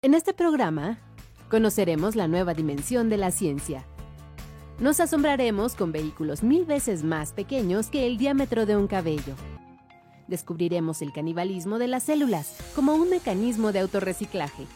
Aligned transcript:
En 0.00 0.14
este 0.14 0.32
programa, 0.32 0.96
conoceremos 1.50 2.14
la 2.14 2.28
nueva 2.28 2.54
dimensión 2.54 3.08
de 3.08 3.16
la 3.16 3.32
ciencia. 3.32 3.84
Nos 4.78 5.00
asombraremos 5.00 5.74
con 5.74 5.90
vehículos 5.90 6.44
mil 6.44 6.64
veces 6.66 7.02
más 7.02 7.32
pequeños 7.32 7.88
que 7.88 8.06
el 8.06 8.16
diámetro 8.16 8.64
de 8.64 8.76
un 8.76 8.86
cabello. 8.86 9.34
Descubriremos 10.28 11.02
el 11.02 11.12
canibalismo 11.12 11.80
de 11.80 11.88
las 11.88 12.04
células 12.04 12.56
como 12.76 12.94
un 12.94 13.10
mecanismo 13.10 13.72
de 13.72 13.80
autorreciclaje. 13.80 14.68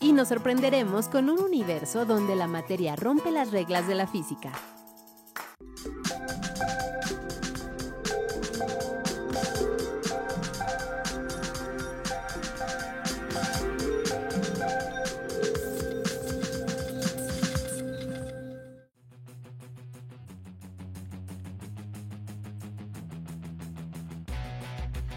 Y 0.00 0.14
nos 0.14 0.28
sorprenderemos 0.28 1.08
con 1.08 1.28
un 1.28 1.40
universo 1.40 2.06
donde 2.06 2.36
la 2.36 2.46
materia 2.46 2.96
rompe 2.96 3.30
las 3.30 3.50
reglas 3.50 3.86
de 3.86 3.96
la 3.96 4.06
física. 4.06 4.50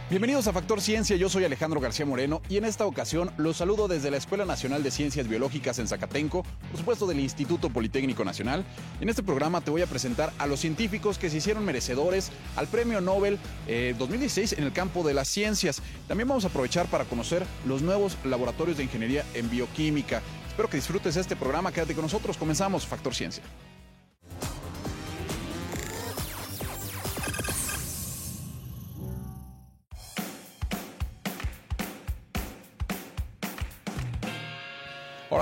Bienvenidos 0.10 0.48
a 0.48 0.54
Factor 0.54 0.80
Ciencia, 0.80 1.18
yo 1.18 1.28
soy 1.28 1.44
Alejandro 1.44 1.82
García 1.82 2.06
Moreno 2.06 2.42
y 2.48 2.56
en 2.56 2.64
esta 2.64 2.86
ocasión 2.86 3.30
los 3.36 3.58
saludo 3.58 3.90
desde 3.90 4.10
la 4.10 4.16
Escuela 4.16 4.46
Nacional 4.46 4.82
de 4.82 4.90
Ciencias 4.90 5.28
Biológicas 5.28 5.80
en 5.80 5.88
Zacatenco, 5.90 6.44
por 6.44 6.78
supuesto 6.78 7.08
del 7.08 7.20
Instituto 7.20 7.70
Politécnico 7.70 8.24
Nacional. 8.24 8.64
En 9.02 9.10
este 9.10 9.22
programa 9.22 9.60
te 9.60 9.70
voy 9.70 9.82
a 9.82 9.86
presentar 9.86 10.32
a 10.38 10.48
los 10.48 10.62
científicos 10.62 11.18
que 11.18 11.30
se 11.30 11.36
hicieron 11.36 11.66
merecedores 11.66 12.32
al 12.56 12.68
Premio 12.68 13.02
Nobel 13.02 13.38
2016 13.68 14.54
en 14.54 14.64
el 14.64 14.72
campo 14.72 15.04
de 15.04 15.14
las 15.14 15.28
ciencias. 15.28 15.82
También 16.08 16.30
vamos 16.30 16.46
a 16.46 16.48
aprovechar 16.48 16.86
para 16.86 17.04
conocer 17.04 17.46
los 17.66 17.82
nuevos 17.82 18.18
laboratorios 18.24 18.78
de 18.78 18.84
ingeniería 18.84 19.26
en 19.34 19.50
bioquímica. 19.50 20.22
Espero 20.48 20.70
que 20.70 20.78
disfrutes 20.78 21.18
este 21.18 21.36
programa, 21.36 21.74
quédate 21.74 21.96
con 21.96 22.04
nosotros, 22.04 22.38
comenzamos 22.38 22.88
Factor 22.88 23.14
Ciencia. 23.14 23.44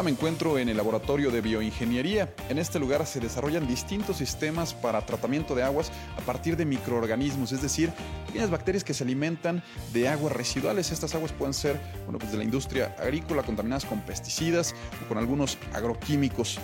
Me 0.06 0.12
encuentro 0.12 0.60
en 0.60 0.70
el 0.70 0.78
laboratorio 0.78 1.32
de 1.32 1.42
bioingeniería. 1.42 2.32
En 2.48 2.60
este 2.60 2.78
lugar 2.78 3.08
se 3.08 3.20
desarrollan 3.20 3.68
distintos 3.68 4.18
sistemas 4.18 4.76
para 4.76 5.04
tratamiento 5.04 5.56
de 5.56 5.64
aguas 5.64 5.92
a 6.16 6.22
partir 6.22 6.56
de 6.56 6.64
microorganismos, 6.64 7.52
es 7.52 7.64
decir, 7.64 7.92
pequeñas 8.28 8.52
bacterias 8.52 8.84
que 8.84 8.94
se 8.94 9.04
alimentan 9.04 9.64
de 9.94 10.08
aguas 10.08 10.32
residuales. 10.32 10.92
Estas 10.92 11.16
aguas 11.16 11.32
pueden 11.32 11.56
ser 11.56 11.82
bueno, 12.04 12.20
pues 12.20 12.32
de 12.32 12.38
la 12.38 12.44
industria 12.44 12.96
agrícola, 13.00 13.42
contaminadas 13.42 13.84
con 13.84 14.00
pesticidas 14.02 14.76
o 15.04 15.10
con 15.10 15.18
algunos 15.18 15.58
agroquímicos. 15.74 16.60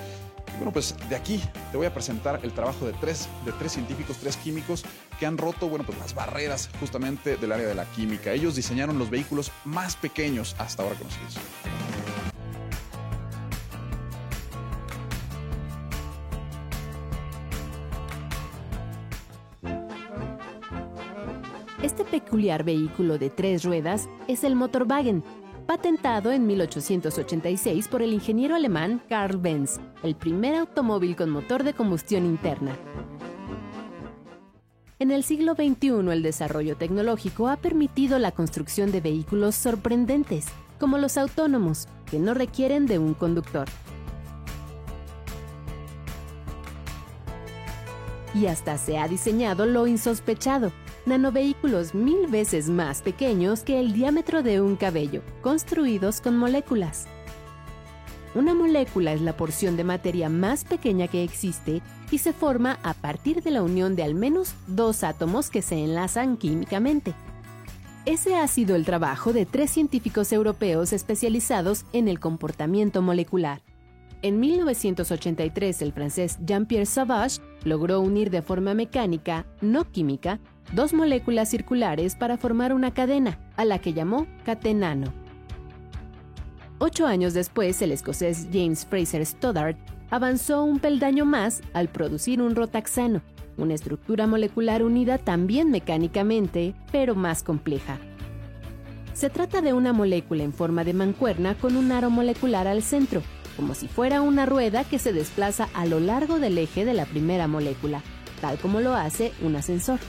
Y 0.53 0.57
bueno, 0.57 0.71
pues 0.71 0.95
de 1.09 1.15
aquí 1.15 1.41
te 1.71 1.77
voy 1.77 1.87
a 1.87 1.93
presentar 1.95 2.41
el 2.43 2.53
trabajo 2.53 2.85
de 2.85 2.93
tres, 2.93 3.27
de 3.43 3.53
tres 3.53 3.71
científicos, 3.71 4.17
tres 4.17 4.37
químicos 4.37 4.83
que 5.19 5.25
han 5.25 5.39
roto 5.39 5.67
bueno, 5.67 5.83
pues 5.83 5.97
las 5.97 6.13
barreras 6.13 6.69
justamente 6.79 7.37
del 7.37 7.51
área 7.51 7.65
de 7.65 7.73
la 7.73 7.85
química. 7.85 8.33
Ellos 8.33 8.55
diseñaron 8.55 8.99
los 8.99 9.09
vehículos 9.09 9.51
más 9.65 9.95
pequeños 9.95 10.55
hasta 10.59 10.83
ahora 10.83 10.95
conocidos. 10.95 11.39
Peculiar 22.31 22.63
vehículo 22.63 23.17
de 23.17 23.29
tres 23.29 23.65
ruedas 23.65 24.07
es 24.29 24.45
el 24.45 24.55
Motorwagen, 24.55 25.21
patentado 25.67 26.31
en 26.31 26.47
1886 26.47 27.89
por 27.89 28.01
el 28.01 28.13
ingeniero 28.13 28.55
alemán 28.55 29.01
Karl 29.09 29.35
Benz, 29.35 29.81
el 30.01 30.15
primer 30.15 30.55
automóvil 30.55 31.17
con 31.17 31.29
motor 31.29 31.65
de 31.65 31.73
combustión 31.73 32.25
interna. 32.25 32.73
En 34.97 35.11
el 35.11 35.25
siglo 35.25 35.55
XXI 35.55 36.09
el 36.09 36.23
desarrollo 36.23 36.77
tecnológico 36.77 37.49
ha 37.49 37.57
permitido 37.57 38.17
la 38.17 38.31
construcción 38.31 38.93
de 38.93 39.01
vehículos 39.01 39.55
sorprendentes, 39.55 40.45
como 40.79 40.97
los 40.99 41.17
autónomos, 41.17 41.89
que 42.09 42.17
no 42.17 42.33
requieren 42.33 42.85
de 42.85 42.97
un 42.97 43.13
conductor. 43.13 43.67
Y 48.33 48.45
hasta 48.45 48.77
se 48.77 48.97
ha 48.97 49.09
diseñado 49.09 49.65
lo 49.65 49.85
insospechado, 49.85 50.71
nanovehículos 51.05 51.93
mil 51.93 52.27
veces 52.27 52.69
más 52.69 53.01
pequeños 53.01 53.61
que 53.61 53.79
el 53.79 53.93
diámetro 53.93 54.43
de 54.43 54.61
un 54.61 54.75
cabello, 54.75 55.21
construidos 55.41 56.21
con 56.21 56.37
moléculas. 56.37 57.07
Una 58.33 58.53
molécula 58.53 59.11
es 59.11 59.21
la 59.21 59.35
porción 59.35 59.75
de 59.75 59.83
materia 59.83 60.29
más 60.29 60.63
pequeña 60.63 61.07
que 61.07 61.23
existe 61.23 61.81
y 62.11 62.19
se 62.19 62.31
forma 62.31 62.79
a 62.81 62.93
partir 62.93 63.43
de 63.43 63.51
la 63.51 63.61
unión 63.61 63.95
de 63.95 64.03
al 64.03 64.15
menos 64.15 64.53
dos 64.67 65.03
átomos 65.03 65.49
que 65.49 65.61
se 65.61 65.83
enlazan 65.83 66.37
químicamente. 66.37 67.13
Ese 68.05 68.35
ha 68.35 68.47
sido 68.47 68.75
el 68.75 68.85
trabajo 68.85 69.33
de 69.33 69.45
tres 69.45 69.69
científicos 69.71 70.31
europeos 70.31 70.93
especializados 70.93 71.85
en 71.93 72.07
el 72.07 72.19
comportamiento 72.19 73.01
molecular. 73.01 73.61
En 74.23 74.39
1983, 74.39 75.81
el 75.81 75.93
francés 75.93 76.37
Jean-Pierre 76.45 76.85
Sauvage 76.85 77.41
logró 77.63 77.99
unir 77.99 78.29
de 78.29 78.41
forma 78.41 78.73
mecánica, 78.73 79.45
no 79.61 79.91
química, 79.91 80.39
dos 80.73 80.93
moléculas 80.93 81.49
circulares 81.49 82.15
para 82.15 82.37
formar 82.37 82.73
una 82.73 82.93
cadena, 82.93 83.39
a 83.57 83.65
la 83.65 83.79
que 83.79 83.93
llamó 83.93 84.27
catenano. 84.45 85.13
Ocho 86.79 87.05
años 87.05 87.33
después, 87.33 87.81
el 87.81 87.91
escocés 87.91 88.47
James 88.51 88.85
Fraser 88.85 89.25
Stoddart 89.25 89.77
avanzó 90.09 90.63
un 90.63 90.79
peldaño 90.79 91.25
más 91.25 91.61
al 91.73 91.89
producir 91.89 92.41
un 92.41 92.55
rotaxano, 92.55 93.21
una 93.57 93.73
estructura 93.73 94.27
molecular 94.27 94.83
unida 94.83 95.17
también 95.17 95.69
mecánicamente, 95.69 96.73
pero 96.91 97.15
más 97.15 97.43
compleja. 97.43 97.99
Se 99.13 99.29
trata 99.29 99.61
de 99.61 99.73
una 99.73 99.93
molécula 99.93 100.43
en 100.43 100.53
forma 100.53 100.83
de 100.83 100.93
mancuerna 100.93 101.55
con 101.55 101.75
un 101.75 101.91
aro 101.91 102.09
molecular 102.09 102.67
al 102.67 102.81
centro, 102.81 103.21
como 103.55 103.75
si 103.75 103.87
fuera 103.87 104.21
una 104.21 104.45
rueda 104.45 104.83
que 104.83 104.99
se 104.99 105.13
desplaza 105.13 105.69
a 105.73 105.85
lo 105.85 105.99
largo 105.99 106.39
del 106.39 106.57
eje 106.57 106.85
de 106.85 106.93
la 106.93 107.05
primera 107.05 107.47
molécula, 107.47 108.01
tal 108.39 108.57
como 108.57 108.79
lo 108.79 108.95
hace 108.95 109.33
un 109.43 109.55
ascensor. 109.55 109.99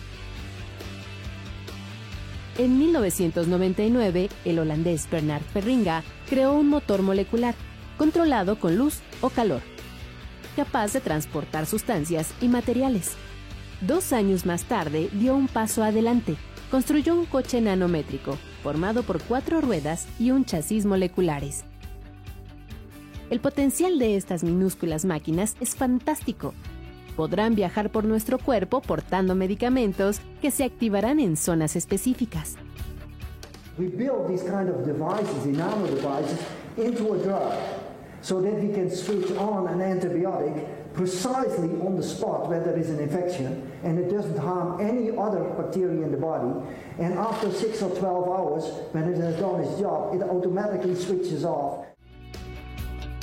En 2.59 2.79
1999, 2.79 4.29
el 4.45 4.59
holandés 4.59 5.09
Bernard 5.11 5.43
Perringa 5.55 6.03
creó 6.29 6.53
un 6.53 6.69
motor 6.69 7.01
molecular, 7.01 7.55
controlado 7.97 8.59
con 8.59 8.77
luz 8.77 9.01
o 9.23 9.31
calor, 9.31 9.63
capaz 10.55 10.93
de 10.93 11.01
transportar 11.01 11.65
sustancias 11.65 12.35
y 12.43 12.49
materiales. 12.49 13.13
Dos 13.81 14.13
años 14.13 14.45
más 14.45 14.65
tarde 14.65 15.09
dio 15.15 15.35
un 15.35 15.49
paso 15.49 15.83
adelante, 15.83 16.37
construyó 16.71 17.15
un 17.15 17.25
coche 17.25 17.61
nanométrico, 17.63 18.37
formado 18.63 19.03
por 19.03 19.23
cuatro 19.23 19.63
ruedas 19.63 20.07
y 20.19 20.31
un 20.31 20.45
chasis 20.45 20.85
moleculares. 20.85 21.65
El 23.31 23.41
potencial 23.41 23.99
de 23.99 24.17
estas 24.17 24.45
minúsculas 24.45 25.07
máquinas 25.07 25.57
es 25.61 25.75
fantástico, 25.75 26.53
podrán 27.17 27.55
viajar 27.55 27.91
por 27.91 28.05
nuestro 28.05 28.39
cuerpo 28.39 28.81
portando 28.81 29.35
medicamentos 29.35 30.21
que 30.41 30.51
se 30.51 30.65
activarán 30.65 31.21
en 31.21 31.37
zonas 31.37 31.77
específicas. 31.77 32.57
We 33.79 33.89
build 33.89 34.29
these 34.29 34.43
kind 34.43 34.69
of 34.69 34.85
devices, 34.85 35.47
nano 35.47 35.87
devices, 35.87 36.39
into 36.77 37.15
a 37.15 37.19
drug 37.19 37.53
so 38.21 38.41
that 38.41 38.55
we 38.55 38.69
can 38.73 38.91
switch 38.91 39.31
on 39.37 39.67
an 39.69 39.81
antibiotic 39.81 40.67
precisely 40.95 41.71
on 41.81 41.97
the 41.97 42.03
spot 42.03 42.49
where 42.49 42.61
there 42.61 42.79
is 42.79 42.91
an 42.91 43.01
infection 43.01 43.73
and 43.83 43.99
it 43.99 44.11
doesn't 44.11 44.39
harm 44.39 44.81
any 44.81 45.11
other 45.17 45.43
bacteria 45.57 46.05
in 46.05 46.13
the 46.13 46.19
body. 46.19 46.53
And 46.99 47.15
after 47.15 47.51
6 47.51 47.83
or 47.83 47.97
12 47.97 48.29
hours, 48.29 48.65
when 48.93 49.05
it 49.05 49.17
has 49.17 49.37
done 49.37 49.61
its 49.61 49.81
job, 49.81 50.15
it 50.15 50.23
automatically 50.23 50.95
switches 50.95 51.45
off 51.45 51.87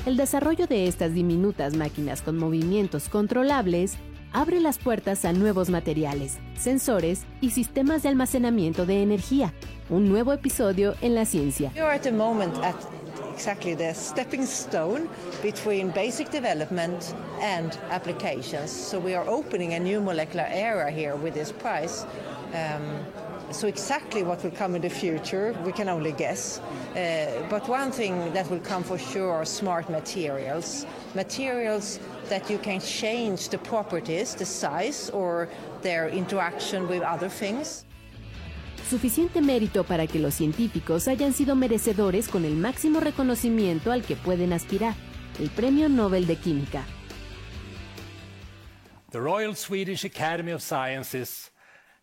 el 0.05 0.17
desarrollo 0.17 0.67
de 0.67 0.87
estas 0.87 1.13
diminutas 1.13 1.75
máquinas 1.75 2.21
con 2.21 2.37
movimientos 2.37 3.09
controlables 3.09 3.95
abre 4.31 4.59
las 4.59 4.77
puertas 4.77 5.25
a 5.25 5.33
nuevos 5.33 5.69
materiales, 5.69 6.37
sensores 6.57 7.23
y 7.41 7.51
sistemas 7.51 8.03
de 8.03 8.09
almacenamiento 8.09 8.85
de 8.85 9.01
energía. 9.01 9.53
Un 9.89 10.07
nuevo 10.07 10.33
episodio 10.33 10.95
en 11.01 11.15
la 11.15 11.25
ciencia. 11.25 11.71
Exactly 13.33 13.73
the 13.73 13.93
stepping 13.93 14.43
stone 14.43 15.07
between 15.41 15.91
basic 15.91 16.29
development 16.29 17.15
and 17.41 17.71
applications. 17.89 18.69
So 18.69 18.99
we 18.99 19.15
are 19.15 19.25
opening 19.29 19.75
a 19.75 19.79
new 19.79 20.01
molecular 20.01 20.45
era 20.51 20.91
here 20.91 21.15
with 21.15 21.35
this 21.35 21.53
prize. 21.53 22.05
Um, 22.53 23.05
so 23.51 23.67
exactly 23.67 24.23
what 24.23 24.43
will 24.43 24.51
come 24.51 24.75
in 24.75 24.81
the 24.81 24.89
future, 24.89 25.55
we 25.65 25.71
can 25.71 25.89
only 25.89 26.11
guess. 26.11 26.59
Uh, 26.95 27.45
but 27.49 27.67
one 27.67 27.91
thing 27.91 28.31
that 28.33 28.49
will 28.49 28.59
come 28.59 28.83
for 28.83 28.97
sure 28.97 29.31
are 29.31 29.45
smart 29.45 29.89
materials. 29.89 30.85
Materials 31.15 31.99
that 32.29 32.49
you 32.49 32.57
can 32.57 32.79
change 32.79 33.49
the 33.49 33.57
properties, 33.57 34.35
the 34.35 34.45
size, 34.45 35.09
or 35.11 35.49
their 35.81 36.09
interaction 36.09 36.87
with 36.87 37.01
other 37.01 37.29
things. 37.29 37.85
Suficiente 38.89 39.41
mérito 39.41 39.83
para 39.83 40.07
que 40.07 40.19
los 40.19 40.33
científicos 40.33 41.07
hayan 41.07 41.31
sido 41.33 41.55
merecedores 41.55 42.27
con 42.27 42.43
el 42.43 42.55
máximo 42.55 42.99
reconocimiento 42.99 43.91
al 43.91 44.01
que 44.01 44.15
pueden 44.15 44.51
aspirar, 44.51 44.95
el 45.39 45.49
Premio 45.51 45.89
Nobel 45.89 46.25
de 46.25 46.35
Química. 46.37 46.83
The 49.11 49.19
Royal 49.19 49.55
Swedish 49.55 50.05
Academy 50.05 50.51
of 50.51 50.61
Sciences 50.61 51.51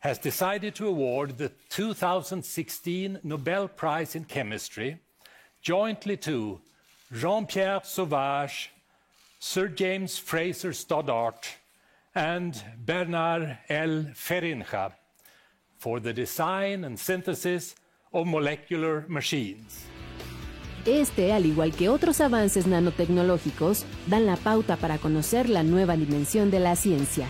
has 0.07 0.19
decided 0.19 0.73
to 0.73 0.87
award 0.87 1.37
the 1.37 1.51
2016 1.69 3.19
Nobel 3.25 3.67
Prize 3.67 4.15
in 4.15 4.25
Chemistry 4.25 5.01
jointly 5.61 6.17
to 6.17 6.61
Jean-Pierre 7.13 7.81
Sauvage, 7.83 8.71
Sir 9.41 9.67
James 9.67 10.17
Fraser 10.17 10.73
Stoddart, 10.73 11.57
and 12.15 12.63
Bernard 12.79 13.59
L. 13.69 14.13
Ferinja 14.15 14.93
for 15.77 15.99
the 15.99 16.13
design 16.13 16.85
and 16.85 16.97
synthesis 16.97 17.75
of 18.13 18.29
molecular 18.29 19.05
machines. 19.09 19.87
Este, 20.85 21.33
al 21.33 21.47
igual 21.47 21.73
que 21.73 21.89
otros 21.89 22.21
avances 22.21 22.69
nanotecnológicos, 22.69 23.85
dan 24.07 24.25
la 24.25 24.37
pauta 24.37 24.77
para 24.77 24.99
conocer 24.99 25.49
la 25.49 25.65
nueva 25.65 25.97
dimensión 25.97 26.53
de 26.53 26.61
la 26.61 26.77
ciencia. 26.77 27.27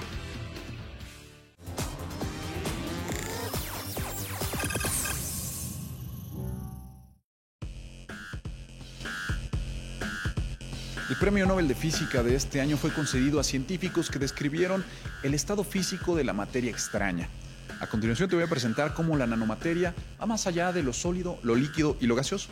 El 11.08 11.14
Premio 11.14 11.46
Nobel 11.46 11.68
de 11.68 11.76
Física 11.76 12.24
de 12.24 12.34
este 12.34 12.60
año 12.60 12.76
fue 12.76 12.92
concedido 12.92 13.38
a 13.38 13.44
científicos 13.44 14.10
que 14.10 14.18
describieron 14.18 14.84
el 15.22 15.34
estado 15.34 15.62
físico 15.62 16.16
de 16.16 16.24
la 16.24 16.32
materia 16.32 16.68
extraña. 16.68 17.28
A 17.78 17.86
continuación 17.86 18.28
te 18.28 18.34
voy 18.34 18.44
a 18.44 18.48
presentar 18.48 18.92
cómo 18.92 19.16
la 19.16 19.28
nanomateria 19.28 19.94
va 20.20 20.26
más 20.26 20.48
allá 20.48 20.72
de 20.72 20.82
lo 20.82 20.92
sólido, 20.92 21.38
lo 21.44 21.54
líquido 21.54 21.96
y 22.00 22.06
lo 22.06 22.16
gaseoso. 22.16 22.48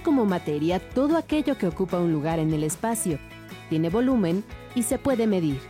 Como 0.00 0.24
materia 0.24 0.78
todo 0.78 1.16
aquello 1.16 1.58
que 1.58 1.66
ocupa 1.66 1.98
un 1.98 2.12
lugar 2.12 2.38
en 2.38 2.52
el 2.52 2.62
espacio, 2.62 3.18
tiene 3.68 3.90
volumen 3.90 4.44
y 4.74 4.82
se 4.82 4.98
puede 4.98 5.26
medir. 5.26 5.60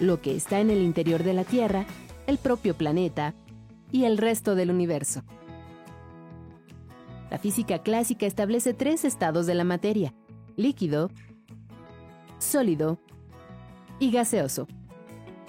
Lo 0.00 0.20
que 0.20 0.36
está 0.36 0.60
en 0.60 0.70
el 0.70 0.82
interior 0.82 1.22
de 1.22 1.32
la 1.32 1.44
Tierra, 1.44 1.86
el 2.26 2.38
propio 2.38 2.74
planeta 2.74 3.34
y 3.92 4.04
el 4.04 4.18
resto 4.18 4.54
del 4.54 4.70
universo. 4.70 5.22
La 7.30 7.38
física 7.38 7.82
clásica 7.82 8.26
establece 8.26 8.74
tres 8.74 9.04
estados 9.04 9.46
de 9.46 9.54
la 9.54 9.64
materia, 9.64 10.14
líquido, 10.56 11.10
sólido 12.38 12.98
y 13.98 14.10
gaseoso. 14.10 14.68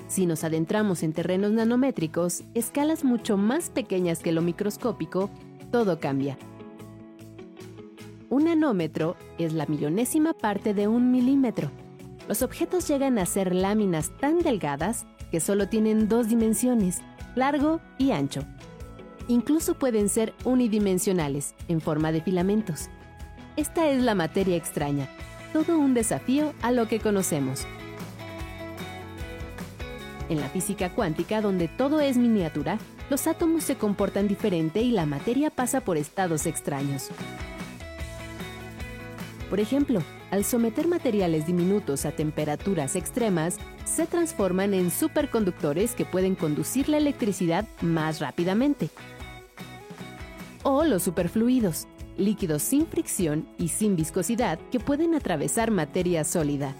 Si 0.07 0.25
nos 0.25 0.43
adentramos 0.43 1.03
en 1.03 1.13
terrenos 1.13 1.51
nanométricos, 1.51 2.43
escalas 2.53 3.03
mucho 3.03 3.37
más 3.37 3.69
pequeñas 3.69 4.19
que 4.19 4.31
lo 4.31 4.41
microscópico, 4.41 5.29
todo 5.71 5.99
cambia. 5.99 6.37
Un 8.29 8.43
nanómetro 8.43 9.15
es 9.37 9.53
la 9.53 9.65
millonésima 9.67 10.33
parte 10.33 10.73
de 10.73 10.89
un 10.89 11.11
milímetro. 11.11 11.71
Los 12.27 12.41
objetos 12.41 12.85
llegan 12.85 13.17
a 13.19 13.25
ser 13.25 13.55
láminas 13.55 14.11
tan 14.19 14.39
delgadas 14.39 15.05
que 15.31 15.39
solo 15.39 15.69
tienen 15.69 16.09
dos 16.09 16.27
dimensiones, 16.27 17.01
largo 17.35 17.79
y 17.97 18.11
ancho. 18.11 18.41
Incluso 19.29 19.75
pueden 19.75 20.09
ser 20.09 20.33
unidimensionales, 20.43 21.55
en 21.69 21.79
forma 21.79 22.11
de 22.11 22.21
filamentos. 22.21 22.89
Esta 23.55 23.89
es 23.89 24.03
la 24.03 24.13
materia 24.13 24.57
extraña, 24.57 25.07
todo 25.53 25.77
un 25.77 25.93
desafío 25.93 26.53
a 26.61 26.73
lo 26.73 26.89
que 26.89 26.99
conocemos. 26.99 27.65
En 30.27 30.41
la 30.41 30.49
física 30.49 30.93
cuántica, 30.93 31.39
donde 31.39 31.69
todo 31.69 32.01
es 32.01 32.17
miniatura, 32.17 32.77
los 33.09 33.25
átomos 33.25 33.63
se 33.63 33.75
comportan 33.75 34.27
diferente 34.27 34.81
y 34.81 34.91
la 34.91 35.05
materia 35.05 35.49
pasa 35.49 35.79
por 35.79 35.95
estados 35.95 36.45
extraños. 36.45 37.09
Por 39.49 39.59
ejemplo, 39.61 40.01
al 40.29 40.43
someter 40.43 40.87
materiales 40.87 41.47
diminutos 41.47 42.05
a 42.05 42.11
temperaturas 42.11 42.95
extremas, 42.95 43.57
se 43.85 44.05
transforman 44.05 44.73
en 44.73 44.91
superconductores 44.91 45.95
que 45.95 46.03
pueden 46.03 46.35
conducir 46.35 46.89
la 46.89 46.97
electricidad 46.97 47.65
más 47.81 48.19
rápidamente. 48.19 48.89
O 50.63 50.83
los 50.83 51.03
superfluidos, 51.03 51.87
líquidos 52.17 52.61
sin 52.61 52.87
fricción 52.87 53.47
y 53.57 53.69
sin 53.69 53.95
viscosidad 53.95 54.59
que 54.69 54.81
pueden 54.81 55.15
atravesar 55.15 55.71
materia 55.71 56.25
sólida. 56.25 56.75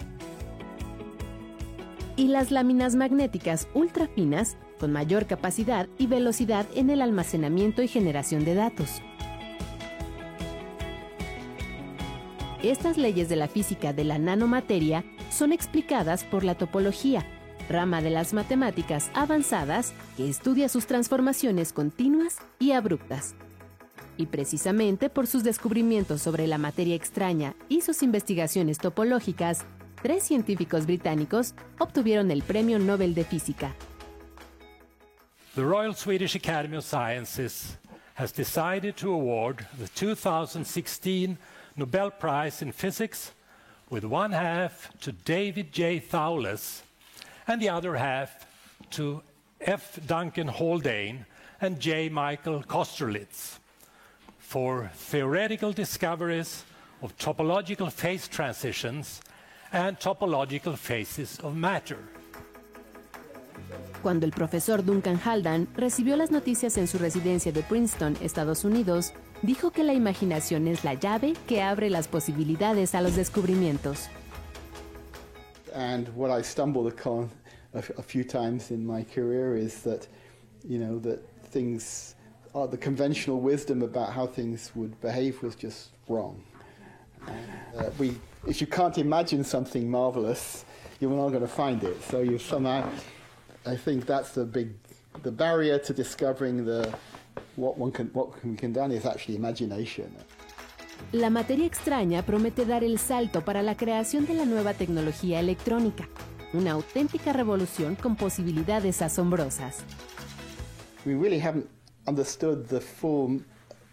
Y 2.18 2.28
las 2.28 2.52
láminas 2.52 2.96
magnéticas 2.96 3.68
ultra 3.74 4.08
finas 4.08 4.58
con 4.78 4.92
mayor 4.92 5.26
capacidad 5.26 5.88
y 5.98 6.08
velocidad 6.08 6.66
en 6.76 6.90
el 6.90 7.02
almacenamiento 7.02 7.82
y 7.82 7.88
generación 7.88 8.44
de 8.44 8.56
datos. 8.56 9.02
Estas 12.64 12.98
leyes 12.98 13.30
de 13.30 13.36
la 13.36 13.48
física 13.48 13.94
de 13.94 14.04
la 14.04 14.18
nanomateria 14.18 15.04
son 15.30 15.54
explicadas 15.54 16.24
por 16.24 16.44
la 16.44 16.56
topología, 16.56 17.24
rama 17.70 18.02
de 18.02 18.10
las 18.10 18.34
matemáticas 18.34 19.12
avanzadas 19.14 19.94
que 20.16 20.28
estudia 20.28 20.68
sus 20.68 20.88
transformaciones 20.88 21.72
continuas 21.72 22.38
y 22.58 22.72
abruptas. 22.72 23.36
Y 24.18 24.26
precisamente 24.26 25.10
por 25.10 25.28
sus 25.28 25.44
descubrimientos 25.44 26.24
sobre 26.24 26.48
la 26.48 26.58
materia 26.58 26.96
extraña 26.96 27.54
y 27.70 27.82
sus 27.82 28.02
investigaciones 28.02 28.80
topológicas, 28.80 29.64
tres 30.02 30.24
científicos 30.24 30.88
británicos 30.88 31.54
obtuvieron 31.78 32.32
el 32.32 32.42
Premio 32.42 32.80
Nobel 32.80 33.14
de 33.14 33.24
Física. 33.24 33.76
The 35.54 35.62
Royal 35.62 35.96
Swedish 35.96 36.36
Academy 36.36 36.78
of 36.78 36.84
Sciences 36.84 37.78
has 38.16 38.32
decided 38.32 38.96
to 38.96 39.14
award 39.14 39.58
the 39.78 39.88
2016 39.88 41.38
Nobel 41.78 42.10
Prize 42.10 42.64
in 42.64 42.72
Physics, 42.72 43.32
with 43.90 44.04
one 44.04 44.32
half 44.32 44.92
to 45.02 45.12
David 45.12 45.72
J. 45.72 46.00
Thouless 46.00 46.82
and 47.48 47.62
the 47.62 47.70
other 47.70 47.96
half 47.96 48.48
to 48.92 49.22
F. 49.62 50.00
Duncan 50.06 50.48
Haldane 50.48 51.26
and 51.62 51.80
J. 51.80 52.10
Michael 52.10 52.64
Kosterlitz 52.64 53.60
for 54.40 54.90
theoretical 54.96 55.72
discoveries 55.72 56.64
of 57.04 57.16
topological 57.18 57.92
phase 57.92 58.28
transitions 58.28 59.22
and 59.72 60.00
topological 60.00 60.76
phases 60.76 61.40
of 61.40 61.56
matter. 61.56 62.00
Cuando 64.02 64.26
el 64.26 64.32
profesor 64.32 64.84
Duncan 64.84 65.20
Haldane 65.24 65.68
recibió 65.76 66.16
las 66.16 66.32
noticias 66.32 66.78
en 66.78 66.88
su 66.88 66.98
residencia 66.98 67.52
de 67.52 67.62
Princeton, 67.62 68.18
Estados 68.22 68.64
Unidos, 68.64 69.14
dijo 69.42 69.72
que 69.72 69.84
la 69.84 69.94
imaginación 69.94 70.68
es 70.68 70.84
la 70.84 70.94
llave 70.94 71.34
que 71.48 71.62
abre 71.62 71.90
las 71.90 72.08
posibilidades 72.08 72.96
a 72.96 73.02
los 73.02 73.16
descubrimientos. 73.16 74.10
And 75.74 76.08
what 76.16 76.32
I 76.32 76.42
stumbled 76.42 76.88
upon 76.88 77.30
a, 77.74 77.84
a 77.98 78.02
few 78.02 78.24
times 78.24 78.72
in 78.72 78.86
my 78.86 79.04
career 79.04 79.56
is 79.56 79.82
that, 79.84 80.08
you 80.68 80.80
know, 80.80 81.00
that 81.00 81.20
things, 81.52 82.16
uh, 82.56 82.66
the 82.66 82.78
conventional 82.78 83.40
wisdom 83.40 83.84
about 83.84 84.12
how 84.12 84.26
things 84.26 84.72
would 84.76 85.00
behave 85.02 85.42
was 85.44 85.56
just 85.56 85.90
wrong. 86.08 86.42
Uh, 87.28 87.90
we, 88.00 88.16
if 88.48 88.62
you 88.62 88.68
can't 88.68 88.98
imagine 88.98 89.44
something 89.44 89.90
marvelous, 89.90 90.66
you're 91.00 91.12
not 91.12 91.30
going 91.30 91.42
to 91.42 91.48
find 91.48 91.84
it. 91.84 92.02
So 92.04 92.22
you 92.22 92.40
somehow, 92.40 92.90
I 93.66 93.76
think 93.76 94.06
that's 94.06 94.32
the 94.32 94.46
big, 94.46 94.74
the 95.22 95.32
barrier 95.32 95.78
to 95.80 95.94
discovering 95.94 96.66
the 96.66 96.94
what 97.56 97.78
one 97.78 97.92
can, 97.92 98.08
what 98.14 98.30
we 98.44 98.56
can 98.56 98.74
done 98.74 98.92
is 98.92 99.06
actually 99.06 99.36
imagination. 99.36 100.12
La 101.12 101.30
materia 101.30 101.66
extraña 101.66 102.24
promete 102.24 102.66
dar 102.66 102.84
el 102.84 102.98
salto 103.00 103.42
para 103.42 103.62
la 103.62 103.76
creación 103.76 104.26
de 104.26 104.34
la 104.34 104.46
nueva 104.46 104.74
tecnología 104.74 105.40
electrónica, 105.40 106.08
una 106.54 106.72
auténtica 106.72 107.34
revolución 107.34 107.96
con 107.96 108.16
posibilidades 108.16 109.02
asombrosas. 109.02 109.84
We 111.06 111.14
really 111.14 111.40
haven't 111.40 111.70
understood 112.08 112.68
the 112.68 112.82
full 112.82 113.42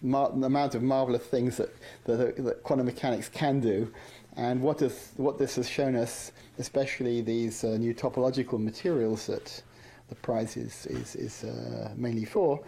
amount 0.02 0.74
of 0.74 0.82
marvelous 0.82 1.22
things 1.22 1.56
that, 1.56 1.70
that, 2.04 2.36
that, 2.36 2.62
quantum 2.62 2.86
mechanics 2.86 3.28
can 3.28 3.60
do. 3.60 3.90
And 4.36 4.60
what, 4.60 4.82
is, 4.82 5.12
what 5.16 5.38
this 5.38 5.56
has 5.56 5.68
shown 5.68 5.94
us, 5.94 6.32
especially 6.58 7.20
these 7.20 7.62
uh, 7.64 7.76
new 7.78 7.94
topological 7.94 8.58
materials 8.58 9.26
that 9.26 9.62
the 10.08 10.14
prize 10.16 10.56
is, 10.56 10.86
is, 10.86 11.14
is 11.14 11.44
uh, 11.44 11.92
mainly 11.96 12.24
for, 12.24 12.60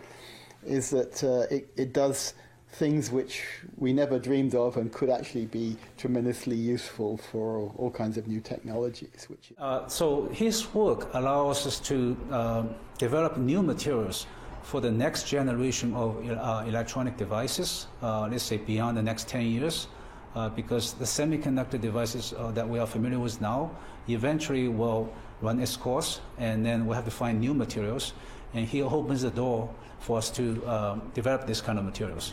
is 0.67 0.91
that 0.91 1.23
uh, 1.25 1.55
it, 1.55 1.69
it 1.77 1.93
does 1.93 2.35
things 2.73 3.11
which 3.11 3.43
we 3.79 3.93
never 3.93 4.19
dreamed 4.19 4.55
of 4.55 4.77
and 4.77 4.93
could 4.93 5.09
actually 5.09 5.47
be 5.47 5.77
tremendously 5.97 6.57
useful 6.57 7.17
for 7.17 7.73
all 7.77 7.91
kinds 7.91 8.19
of 8.19 8.27
new 8.27 8.41
technologies. 8.41 9.27
Which 9.29 9.53
uh, 9.59 9.87
so 9.89 10.27
his 10.27 10.75
work 10.75 11.09
allows 11.15 11.67
us 11.67 11.81
to 11.81 12.17
uh, 12.31 12.65
develop 12.99 13.39
new 13.39 13.63
materials 13.63 14.27
for 14.63 14.81
the 14.81 14.91
next 14.91 15.29
generation 15.29 15.95
of 15.95 16.29
uh, 16.29 16.65
electronic 16.67 17.17
devices, 17.17 17.87
uh, 18.03 18.27
let's 18.27 18.43
say 18.43 18.57
beyond 18.57 18.97
the 18.97 19.03
next 19.03 19.29
10 19.29 19.43
years, 19.43 19.87
uh, 20.35 20.49
because 20.51 20.93
the 20.95 21.05
semiconductor 21.05 21.81
devices 21.81 22.35
uh, 22.37 22.51
that 22.51 22.69
we 22.69 22.81
are 22.81 22.87
familiar 22.87 23.21
with 23.21 23.41
now 23.41 23.71
eventually 24.09 24.67
will 24.67 25.09
run 25.41 25.61
its 25.61 25.77
course, 25.77 26.21
and 26.39 26.67
then 26.67 26.85
we'll 26.85 26.97
have 26.97 27.05
to 27.05 27.11
find 27.13 27.41
new 27.41 27.55
materials, 27.55 28.13
and 28.55 28.67
he 28.67 28.83
opens 28.83 29.23
the 29.23 29.31
door 29.31 29.69
for 30.01 30.19
us 30.19 30.31
to 30.31 30.65
um, 30.67 31.11
develop 31.15 31.47
this 31.47 31.61
kind 31.61 31.79
of 31.79 31.85
materials. 31.85 32.33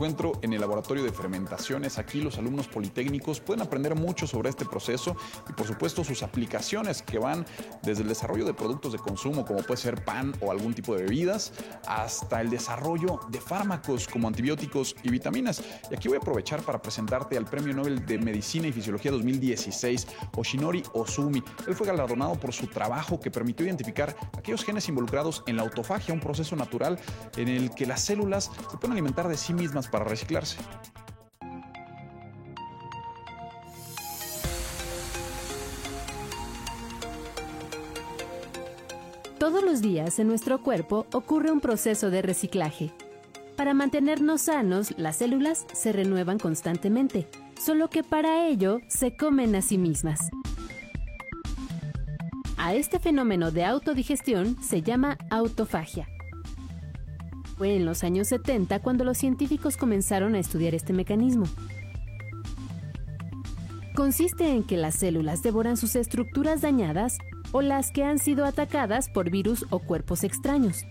Encuentro 0.00 0.32
en 0.40 0.54
el 0.54 0.62
laboratorio 0.62 1.04
de 1.04 1.12
fermentaciones. 1.12 1.98
Aquí 1.98 2.22
los 2.22 2.38
alumnos 2.38 2.66
politécnicos 2.68 3.38
pueden 3.38 3.60
aprender 3.60 3.94
mucho 3.94 4.26
sobre 4.26 4.48
este 4.48 4.64
proceso 4.64 5.14
y 5.46 5.52
por 5.52 5.66
supuesto 5.66 6.04
sus 6.04 6.22
aplicaciones 6.22 7.02
que 7.02 7.18
van 7.18 7.44
desde 7.82 8.00
el 8.00 8.08
desarrollo 8.08 8.46
de 8.46 8.54
productos 8.54 8.92
de 8.92 8.98
consumo 8.98 9.44
como 9.44 9.62
puede 9.62 9.78
ser 9.78 10.02
pan 10.02 10.32
o 10.40 10.52
algún 10.52 10.72
tipo 10.72 10.96
de 10.96 11.02
bebidas 11.02 11.52
hasta 11.86 12.40
el 12.40 12.48
desarrollo 12.48 13.20
de 13.28 13.42
fármacos 13.42 14.08
como 14.08 14.26
antibióticos 14.26 14.96
y 15.02 15.10
vitaminas. 15.10 15.62
Y 15.90 15.94
aquí 15.94 16.08
voy 16.08 16.16
a 16.16 16.20
aprovechar 16.20 16.62
para 16.62 16.80
presentarte 16.80 17.36
al 17.36 17.44
Premio 17.44 17.74
Nobel 17.74 18.06
de 18.06 18.16
Medicina 18.16 18.68
y 18.68 18.72
Fisiología 18.72 19.10
2016, 19.10 20.06
Oshinori 20.34 20.82
Ozumi. 20.94 21.42
Él 21.66 21.74
fue 21.74 21.86
galardonado 21.86 22.36
por 22.36 22.54
su 22.54 22.68
trabajo 22.68 23.20
que 23.20 23.30
permitió 23.30 23.66
identificar 23.66 24.16
aquellos 24.38 24.64
genes 24.64 24.88
involucrados 24.88 25.42
en 25.46 25.56
la 25.56 25.62
autofagia, 25.62 26.14
un 26.14 26.20
proceso 26.20 26.56
natural 26.56 26.98
en 27.36 27.48
el 27.48 27.74
que 27.74 27.84
las 27.84 28.00
células 28.00 28.50
se 28.70 28.78
pueden 28.78 28.92
alimentar 28.92 29.28
de 29.28 29.36
sí 29.36 29.52
mismas 29.52 29.89
para 29.90 30.04
reciclarse. 30.04 30.56
Todos 39.38 39.64
los 39.64 39.80
días 39.80 40.18
en 40.18 40.28
nuestro 40.28 40.62
cuerpo 40.62 41.06
ocurre 41.12 41.50
un 41.50 41.60
proceso 41.60 42.10
de 42.10 42.22
reciclaje. 42.22 42.92
Para 43.56 43.74
mantenernos 43.74 44.42
sanos, 44.42 44.94
las 44.98 45.16
células 45.16 45.66
se 45.72 45.92
renuevan 45.92 46.38
constantemente, 46.38 47.26
solo 47.58 47.88
que 47.88 48.02
para 48.02 48.46
ello 48.46 48.80
se 48.88 49.16
comen 49.16 49.54
a 49.54 49.62
sí 49.62 49.78
mismas. 49.78 50.20
A 52.58 52.74
este 52.74 52.98
fenómeno 52.98 53.50
de 53.50 53.64
autodigestión 53.64 54.62
se 54.62 54.82
llama 54.82 55.16
autofagia. 55.30 56.06
Fue 57.60 57.76
en 57.76 57.84
los 57.84 58.04
años 58.04 58.28
70 58.28 58.78
cuando 58.78 59.04
los 59.04 59.18
científicos 59.18 59.76
comenzaron 59.76 60.34
a 60.34 60.38
estudiar 60.38 60.74
este 60.74 60.94
mecanismo. 60.94 61.44
Consiste 63.94 64.48
en 64.48 64.62
que 64.62 64.78
las 64.78 64.94
células 64.94 65.42
devoran 65.42 65.76
sus 65.76 65.94
estructuras 65.94 66.62
dañadas 66.62 67.18
o 67.52 67.60
las 67.60 67.90
que 67.90 68.02
han 68.02 68.18
sido 68.18 68.46
atacadas 68.46 69.10
por 69.10 69.28
virus 69.28 69.66
o 69.68 69.78
cuerpos 69.78 70.24
extraños. 70.24 70.86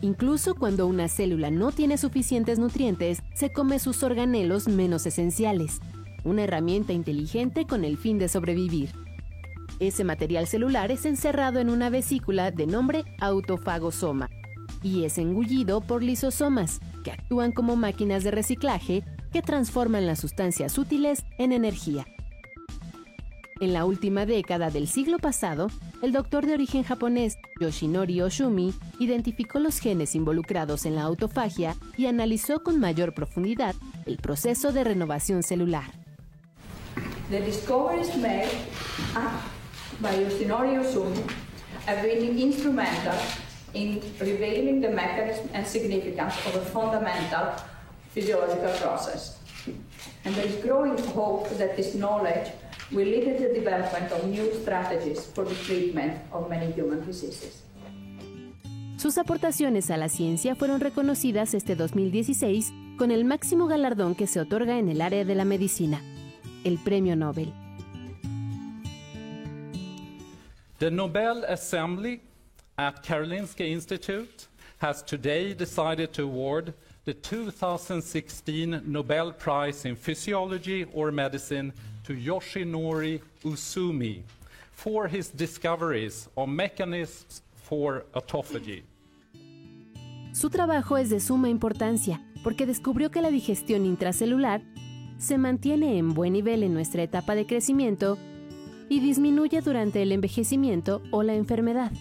Incluso 0.00 0.54
cuando 0.54 0.86
una 0.86 1.06
célula 1.08 1.50
no 1.50 1.70
tiene 1.70 1.98
suficientes 1.98 2.58
nutrientes, 2.58 3.22
se 3.34 3.52
come 3.52 3.78
sus 3.78 4.02
organelos 4.02 4.68
menos 4.68 5.04
esenciales, 5.04 5.82
una 6.24 6.44
herramienta 6.44 6.94
inteligente 6.94 7.66
con 7.66 7.84
el 7.84 7.98
fin 7.98 8.18
de 8.18 8.30
sobrevivir. 8.30 8.88
Ese 9.80 10.02
material 10.02 10.46
celular 10.46 10.90
es 10.90 11.04
encerrado 11.04 11.60
en 11.60 11.68
una 11.68 11.90
vesícula 11.90 12.50
de 12.52 12.66
nombre 12.66 13.04
autofagosoma 13.20 14.30
y 14.84 15.04
es 15.04 15.18
engullido 15.18 15.80
por 15.80 16.04
lisosomas, 16.04 16.78
que 17.02 17.10
actúan 17.10 17.50
como 17.50 17.74
máquinas 17.74 18.22
de 18.22 18.30
reciclaje 18.30 19.02
que 19.32 19.42
transforman 19.42 20.06
las 20.06 20.20
sustancias 20.20 20.78
útiles 20.78 21.24
en 21.38 21.50
energía. 21.50 22.06
En 23.60 23.72
la 23.72 23.86
última 23.86 24.26
década 24.26 24.70
del 24.70 24.86
siglo 24.86 25.18
pasado, 25.18 25.68
el 26.02 26.12
doctor 26.12 26.44
de 26.44 26.52
origen 26.52 26.82
japonés 26.82 27.38
Yoshinori 27.60 28.20
Oshumi 28.20 28.74
identificó 28.98 29.58
los 29.58 29.78
genes 29.78 30.14
involucrados 30.14 30.84
en 30.84 30.96
la 30.96 31.02
autofagia 31.02 31.74
y 31.96 32.06
analizó 32.06 32.62
con 32.62 32.78
mayor 32.78 33.14
profundidad 33.14 33.74
el 34.04 34.18
proceso 34.18 34.70
de 34.70 34.84
renovación 34.84 35.42
celular. 35.42 35.92
The 37.30 37.40
discoveries 37.40 38.14
made 38.16 38.50
by 40.00 40.12
Yoshinori 40.14 40.76
Oshumi 40.76 41.22
have 41.86 42.02
been 42.02 42.38
instrumental 42.38 43.14
in 43.74 44.00
revealing 44.20 44.80
the 44.80 44.90
mechanism 44.90 45.48
and 45.52 45.66
significance 45.66 46.34
of 46.46 46.56
a 46.56 46.64
fundamental 46.64 47.52
physiological 48.10 48.72
process. 48.80 49.38
And 50.24 50.34
there 50.34 50.46
is 50.46 50.56
growing 50.64 50.96
hope 51.12 51.48
that 51.58 51.76
this 51.76 51.94
knowledge 51.94 52.50
will 52.92 53.06
lead 53.06 53.24
to 53.24 53.48
the 53.48 53.54
development 53.54 54.12
of 54.12 54.26
new 54.26 54.52
strategies 54.62 55.26
for 55.26 55.44
the 55.44 55.54
treatment 55.66 56.20
of 56.32 56.48
many 56.48 56.72
human 56.72 57.04
diseases. 57.04 57.62
Sus 58.96 59.18
aportaciones 59.18 59.90
a 59.90 59.96
la 59.96 60.08
ciencia 60.08 60.54
fueron 60.54 60.80
reconocidas 60.80 61.52
este 61.52 61.76
2016 61.76 62.72
con 62.96 63.10
el 63.10 63.24
máximo 63.24 63.66
galardón 63.66 64.14
que 64.14 64.26
se 64.26 64.40
otorga 64.40 64.78
en 64.78 64.88
el 64.88 65.02
área 65.02 65.24
de 65.24 65.34
la 65.34 65.44
medicina, 65.44 66.00
el 66.64 66.78
Premio 66.78 67.16
Nobel. 67.16 67.52
The 70.78 70.90
Nobel 70.90 71.44
Assembly 71.44 72.20
at 72.78 73.02
Karolinska 73.02 73.68
Institute 73.68 74.46
has 74.78 75.02
today 75.02 75.54
decided 75.54 76.12
to 76.12 76.24
award 76.24 76.74
the 77.04 77.14
2016 77.14 78.82
Nobel 78.84 79.32
Prize 79.32 79.84
in 79.84 79.96
Physiology 79.96 80.86
or 80.92 81.12
Medicine 81.12 81.72
to 82.04 82.14
Yoshinori 82.14 83.20
Usumi 83.44 84.22
for 84.72 85.06
his 85.06 85.28
discoveries 85.30 86.28
on 86.36 86.54
mechanisms 86.54 87.42
for 87.54 88.04
autophagy. 88.14 88.82
Su 90.32 90.50
trabajo 90.50 90.96
es 90.96 91.10
de 91.10 91.20
suma 91.20 91.48
importancia 91.48 92.20
porque 92.42 92.66
descubrió 92.66 93.10
que 93.10 93.22
la 93.22 93.30
digestión 93.30 93.86
intracelular 93.86 94.62
se 95.18 95.38
mantiene 95.38 95.96
en 95.96 96.12
buen 96.12 96.32
nivel 96.32 96.64
en 96.64 96.74
nuestra 96.74 97.02
etapa 97.04 97.34
de 97.36 97.46
crecimiento 97.46 98.18
y 98.88 99.00
disminuye 99.00 99.60
durante 99.60 100.02
el 100.02 100.10
envejecimiento 100.10 101.02
o 101.12 101.22
la 101.22 101.34
enfermedad. 101.34 101.92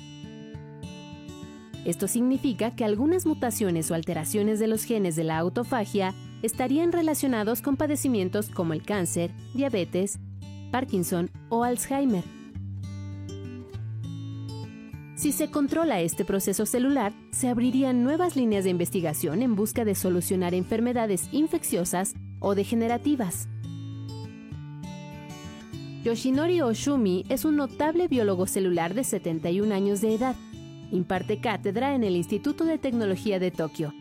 Esto 1.85 2.07
significa 2.07 2.71
que 2.71 2.85
algunas 2.85 3.25
mutaciones 3.25 3.91
o 3.91 3.95
alteraciones 3.95 4.59
de 4.59 4.67
los 4.67 4.85
genes 4.85 5.15
de 5.15 5.25
la 5.25 5.37
autofagia 5.37 6.13
estarían 6.41 6.91
relacionados 6.91 7.61
con 7.61 7.75
padecimientos 7.75 8.49
como 8.49 8.73
el 8.73 8.83
cáncer, 8.83 9.31
diabetes, 9.53 10.19
Parkinson 10.71 11.29
o 11.49 11.63
Alzheimer. 11.63 12.23
Si 15.15 15.31
se 15.31 15.49
controla 15.51 16.01
este 16.01 16.25
proceso 16.25 16.65
celular, 16.65 17.13
se 17.31 17.47
abrirían 17.47 18.03
nuevas 18.03 18.35
líneas 18.35 18.63
de 18.63 18.71
investigación 18.71 19.41
en 19.41 19.55
busca 19.55 19.85
de 19.85 19.95
solucionar 19.95 20.53
enfermedades 20.53 21.29
infecciosas 21.31 22.15
o 22.39 22.55
degenerativas. 22.55 23.47
Yoshinori 26.03 26.61
Oshumi 26.61 27.25
es 27.29 27.45
un 27.45 27.55
notable 27.55 28.09
biólogo 28.09 28.47
celular 28.47 28.93
de 28.93 29.05
71 29.05 29.73
años 29.73 30.01
de 30.01 30.15
edad 30.15 30.35
imparte 30.93 31.41
cátedra 31.41 31.95
en 31.95 32.03
el 32.03 32.15
Instituto 32.15 32.65
de 32.65 32.77
Tecnología 32.77 33.39
de 33.39 33.51
Tokio. 33.51 33.91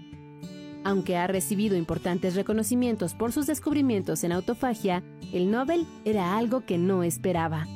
Aunque 0.84 1.16
ha 1.16 1.26
recibido 1.26 1.76
importantes 1.76 2.34
reconocimientos 2.34 3.14
por 3.14 3.32
sus 3.32 3.46
descubrimientos 3.46 4.24
en 4.24 4.32
autofagia, 4.32 5.02
el 5.32 5.50
Nobel 5.50 5.86
era 6.04 6.36
algo 6.36 6.66
que 6.66 6.76
no 6.76 7.02
esperaba. 7.02 7.66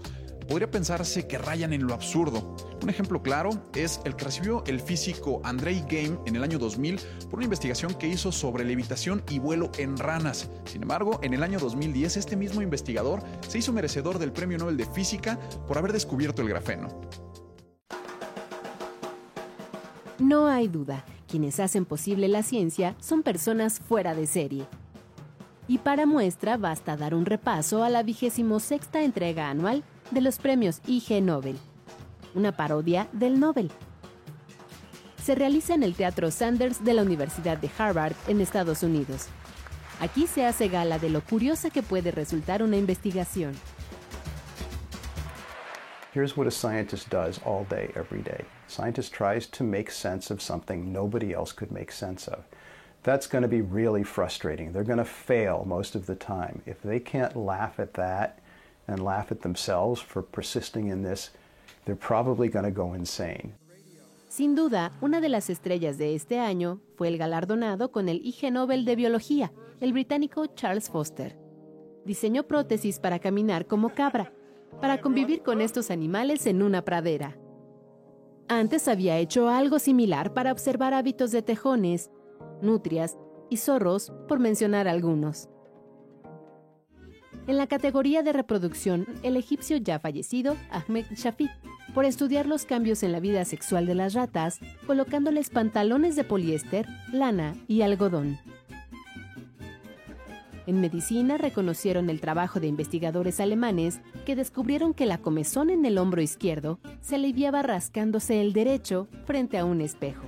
podría 0.49 0.71
pensarse 0.71 1.27
que 1.27 1.37
rayan 1.37 1.73
en 1.73 1.85
lo 1.85 1.93
absurdo. 1.93 2.57
Un 2.81 2.89
ejemplo 2.89 3.21
claro 3.21 3.51
es 3.75 4.01
el 4.03 4.15
que 4.15 4.25
recibió 4.25 4.63
el 4.65 4.79
físico 4.79 5.41
Andrei 5.43 5.81
Game 5.87 6.17
en 6.25 6.35
el 6.35 6.43
año 6.43 6.57
2000 6.57 6.99
por 7.29 7.35
una 7.35 7.43
investigación 7.43 7.93
que 7.93 8.07
hizo 8.07 8.31
sobre 8.31 8.65
levitación 8.65 9.23
y 9.29 9.37
vuelo 9.37 9.71
en 9.77 9.95
ranas. 9.95 10.49
Sin 10.65 10.81
embargo, 10.81 11.19
en 11.21 11.35
el 11.35 11.43
año 11.43 11.59
2010 11.59 12.17
este 12.17 12.35
mismo 12.35 12.63
investigador 12.63 13.21
se 13.47 13.59
hizo 13.59 13.71
merecedor 13.71 14.17
del 14.17 14.31
Premio 14.31 14.57
Nobel 14.57 14.75
de 14.75 14.87
Física 14.87 15.39
por 15.67 15.77
haber 15.77 15.93
descubierto 15.93 16.41
el 16.41 16.49
grafeno. 16.49 16.89
No 20.19 20.47
hay 20.47 20.67
duda, 20.67 21.05
quienes 21.29 21.61
hacen 21.61 21.85
posible 21.85 22.27
la 22.27 22.43
ciencia 22.43 22.93
son 22.99 23.23
personas 23.23 23.79
fuera 23.79 24.13
de 24.13 24.27
serie. 24.27 24.67
Y 25.65 25.77
para 25.77 26.05
muestra 26.05 26.57
basta 26.57 26.97
dar 26.97 27.15
un 27.15 27.25
repaso 27.25 27.83
a 27.83 27.89
la 27.89 28.03
vigésimo 28.03 28.59
sexta 28.59 29.01
entrega 29.01 29.49
anual 29.49 29.83
de 30.11 30.19
los 30.19 30.37
premios 30.37 30.81
IG 30.85 31.23
Nobel, 31.23 31.57
una 32.35 32.51
parodia 32.51 33.07
del 33.13 33.39
Nobel. 33.39 33.71
Se 35.23 35.35
realiza 35.35 35.73
en 35.73 35.83
el 35.83 35.95
Teatro 35.95 36.31
Sanders 36.31 36.83
de 36.83 36.93
la 36.95 37.03
Universidad 37.03 37.57
de 37.57 37.69
Harvard 37.77 38.15
en 38.27 38.41
Estados 38.41 38.83
Unidos. 38.83 39.27
Aquí 40.01 40.27
se 40.27 40.45
hace 40.45 40.67
gala 40.67 40.99
de 40.99 41.09
lo 41.09 41.21
curiosa 41.21 41.69
que 41.69 41.83
puede 41.83 42.11
resultar 42.11 42.61
una 42.61 42.75
investigación. 42.75 43.53
Here's 46.11 46.35
what 46.35 46.47
a 46.47 46.51
scientist 46.51 47.11
does 47.11 47.39
all 47.45 47.65
day, 47.65 47.91
every 47.95 48.23
day. 48.23 48.43
Scientist 48.67 49.13
tries 49.13 49.45
to 49.45 49.63
make 49.63 49.91
sense 49.91 50.31
of 50.31 50.41
something 50.41 50.91
nobody 50.91 51.33
else 51.33 51.51
could 51.51 51.71
make 51.71 51.91
sense 51.91 52.27
of. 52.27 52.45
That's 53.03 53.27
going 53.27 53.43
to 53.43 53.47
be 53.47 53.61
really 53.61 54.03
frustrating. 54.03 54.73
They're 54.73 54.83
going 54.83 54.97
to 54.97 55.05
fail 55.05 55.65
most 55.67 55.93
of 55.93 56.07
the 56.07 56.15
time. 56.15 56.63
If 56.65 56.81
they 56.81 56.99
can't 56.99 57.35
laugh 57.35 57.79
at 57.79 57.93
that 57.93 58.39
and 58.87 59.03
laugh 59.03 59.31
at 59.31 59.41
themselves 59.41 60.01
for 60.01 60.23
persisting 60.23 60.87
in 60.87 61.03
this, 61.03 61.29
they're 61.85 61.95
probably 61.95 62.47
going 62.49 62.65
to 62.65 62.71
go 62.71 62.95
insane. 62.95 63.53
Sin 64.29 64.55
duda, 64.55 64.91
una 65.03 65.21
de 65.21 65.29
las 65.29 65.51
estrellas 65.51 65.99
de 65.99 66.15
este 66.15 66.39
año 66.39 66.79
fue 66.97 67.09
el 67.09 67.19
galardonado 67.19 67.91
con 67.91 68.09
el 68.09 68.17
IG 68.25 68.51
Nobel 68.51 68.83
de 68.83 68.95
Biología, 68.95 69.51
el 69.79 69.93
británico 69.93 70.47
Charles 70.47 70.89
Foster. 70.89 71.37
Diseñó 72.03 72.47
prótesis 72.47 72.97
para 72.99 73.19
caminar 73.19 73.67
como 73.67 73.89
cabra, 73.89 74.33
para 74.81 75.01
convivir 75.01 75.43
con 75.43 75.61
estos 75.61 75.91
animales 75.91 76.45
en 76.45 76.61
una 76.61 76.83
pradera. 76.83 77.37
Antes 78.47 78.87
había 78.87 79.17
hecho 79.17 79.49
algo 79.49 79.77
similar 79.77 80.33
para 80.33 80.51
observar 80.51 80.93
hábitos 80.93 81.31
de 81.31 81.41
tejones, 81.41 82.09
nutrias 82.61 83.17
y 83.49 83.57
zorros, 83.57 84.11
por 84.27 84.39
mencionar 84.39 84.87
algunos. 84.87 85.49
En 87.47 87.57
la 87.57 87.67
categoría 87.67 88.21
de 88.21 88.33
reproducción, 88.33 89.07
el 89.23 89.35
egipcio 89.35 89.77
ya 89.77 89.99
fallecido, 89.99 90.55
Ahmed 90.69 91.05
Shafik, 91.15 91.49
por 91.93 92.05
estudiar 92.05 92.45
los 92.45 92.65
cambios 92.65 93.01
en 93.01 93.11
la 93.11 93.19
vida 93.19 93.43
sexual 93.45 93.87
de 93.87 93.95
las 93.95 94.13
ratas, 94.13 94.59
colocándoles 94.85 95.49
pantalones 95.49 96.15
de 96.15 96.23
poliéster, 96.23 96.85
lana 97.11 97.55
y 97.67 97.81
algodón. 97.81 98.37
En 100.69 100.81
medicina 100.81 101.39
reconocieron 101.39 102.11
el 102.11 102.21
trabajo 102.21 102.59
de 102.59 102.67
investigadores 102.67 103.39
alemanes 103.39 104.01
que 104.23 104.35
descubrieron 104.35 104.93
que 104.93 105.07
la 105.07 105.17
comezón 105.17 105.71
en 105.71 105.83
el 105.83 105.97
hombro 105.97 106.21
izquierdo 106.21 106.79
se 107.01 107.15
aliviaba 107.15 107.63
rascándose 107.63 108.39
el 108.39 108.53
derecho 108.53 109.07
frente 109.25 109.57
a 109.57 109.65
un 109.65 109.81
espejo. 109.81 110.21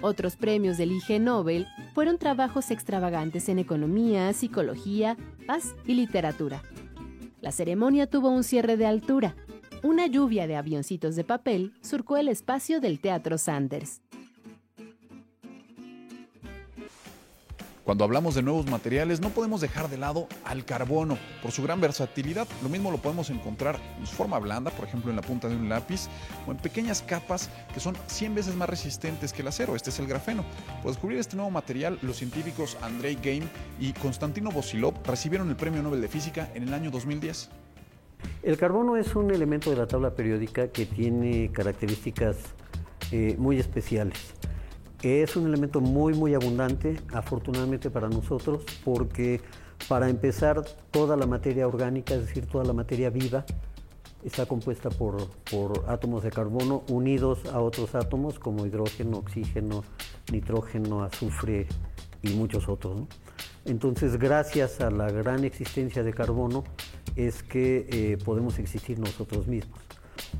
Otros 0.00 0.34
premios 0.34 0.76
del 0.76 0.90
IG 0.90 1.20
Nobel 1.20 1.68
fueron 1.94 2.18
trabajos 2.18 2.72
extravagantes 2.72 3.48
en 3.48 3.60
economía, 3.60 4.32
psicología, 4.32 5.16
paz 5.46 5.76
y 5.86 5.94
literatura. 5.94 6.64
La 7.40 7.52
ceremonia 7.52 8.08
tuvo 8.08 8.30
un 8.30 8.42
cierre 8.42 8.76
de 8.76 8.86
altura. 8.86 9.36
Una 9.84 10.08
lluvia 10.08 10.48
de 10.48 10.56
avioncitos 10.56 11.14
de 11.14 11.22
papel 11.22 11.74
surcó 11.80 12.16
el 12.16 12.26
espacio 12.26 12.80
del 12.80 12.98
Teatro 12.98 13.38
Sanders. 13.38 14.02
Cuando 17.84 18.04
hablamos 18.04 18.34
de 18.34 18.42
nuevos 18.42 18.66
materiales, 18.66 19.20
no 19.20 19.30
podemos 19.30 19.60
dejar 19.62 19.88
de 19.88 19.96
lado 19.96 20.28
al 20.44 20.64
carbono 20.64 21.18
por 21.42 21.50
su 21.50 21.62
gran 21.62 21.80
versatilidad. 21.80 22.46
Lo 22.62 22.68
mismo 22.68 22.90
lo 22.90 22.98
podemos 22.98 23.30
encontrar 23.30 23.80
en 23.98 24.06
forma 24.06 24.38
blanda, 24.38 24.70
por 24.70 24.86
ejemplo 24.86 25.10
en 25.10 25.16
la 25.16 25.22
punta 25.22 25.48
de 25.48 25.56
un 25.56 25.68
lápiz, 25.68 26.08
o 26.46 26.50
en 26.50 26.58
pequeñas 26.58 27.02
capas 27.02 27.48
que 27.72 27.80
son 27.80 27.96
100 28.06 28.34
veces 28.34 28.54
más 28.54 28.68
resistentes 28.68 29.32
que 29.32 29.40
el 29.42 29.48
acero. 29.48 29.74
Este 29.74 29.90
es 29.90 29.98
el 29.98 30.06
grafeno. 30.06 30.44
Por 30.82 30.92
descubrir 30.92 31.18
este 31.18 31.36
nuevo 31.36 31.50
material, 31.50 31.98
los 32.02 32.16
científicos 32.16 32.76
Andrei 32.82 33.14
Game 33.14 33.48
y 33.80 33.92
Konstantino 33.94 34.50
Bosilov 34.50 34.94
recibieron 35.04 35.48
el 35.48 35.56
Premio 35.56 35.82
Nobel 35.82 36.02
de 36.02 36.08
Física 36.08 36.50
en 36.54 36.64
el 36.64 36.74
año 36.74 36.90
2010. 36.90 37.48
El 38.42 38.58
carbono 38.58 38.96
es 38.96 39.16
un 39.16 39.30
elemento 39.30 39.70
de 39.70 39.76
la 39.76 39.86
tabla 39.86 40.14
periódica 40.14 40.68
que 40.68 40.84
tiene 40.84 41.50
características 41.50 42.36
eh, 43.10 43.36
muy 43.38 43.58
especiales. 43.58 44.34
Es 45.02 45.34
un 45.36 45.46
elemento 45.46 45.80
muy, 45.80 46.12
muy 46.12 46.34
abundante, 46.34 47.00
afortunadamente 47.12 47.88
para 47.90 48.08
nosotros, 48.08 48.64
porque 48.84 49.40
para 49.88 50.10
empezar, 50.10 50.62
toda 50.90 51.16
la 51.16 51.26
materia 51.26 51.66
orgánica, 51.66 52.14
es 52.14 52.26
decir, 52.26 52.46
toda 52.46 52.64
la 52.64 52.74
materia 52.74 53.08
viva, 53.08 53.46
está 54.22 54.44
compuesta 54.44 54.90
por, 54.90 55.28
por 55.50 55.84
átomos 55.88 56.22
de 56.22 56.30
carbono 56.30 56.82
unidos 56.88 57.46
a 57.46 57.60
otros 57.60 57.94
átomos 57.94 58.38
como 58.38 58.66
hidrógeno, 58.66 59.18
oxígeno, 59.18 59.84
nitrógeno, 60.30 61.02
azufre 61.02 61.66
y 62.22 62.34
muchos 62.34 62.68
otros. 62.68 63.04
Entonces, 63.64 64.18
gracias 64.18 64.82
a 64.82 64.90
la 64.90 65.10
gran 65.10 65.44
existencia 65.44 66.02
de 66.02 66.12
carbono, 66.12 66.64
es 67.16 67.42
que 67.42 67.86
eh, 67.90 68.18
podemos 68.22 68.58
existir 68.58 68.98
nosotros 68.98 69.46
mismos 69.46 69.80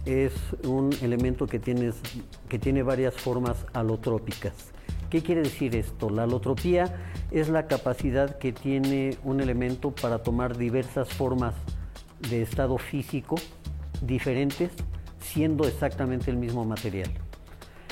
es 0.05 0.33
un 0.65 0.91
elemento 1.03 1.47
que, 1.47 1.59
tienes, 1.59 1.97
que 2.49 2.59
tiene 2.59 2.83
varias 2.83 3.15
formas 3.15 3.67
alotrópicas. 3.73 4.53
¿Qué 5.11 5.23
quiere 5.23 5.43
decir 5.43 5.75
esto? 5.75 6.09
La 6.09 6.23
alotropía 6.23 6.95
es 7.31 7.49
la 7.49 7.67
capacidad 7.67 8.39
que 8.39 8.53
tiene 8.53 9.17
un 9.25 9.41
elemento 9.41 9.91
para 9.91 10.23
tomar 10.23 10.57
diversas 10.57 11.09
formas 11.09 11.55
de 12.29 12.43
estado 12.43 12.79
físico 12.79 13.37
diferentes, 14.03 14.71
siendo 15.21 15.67
exactamente 15.67 16.31
el 16.31 16.37
mismo 16.37 16.65
material. 16.65 17.11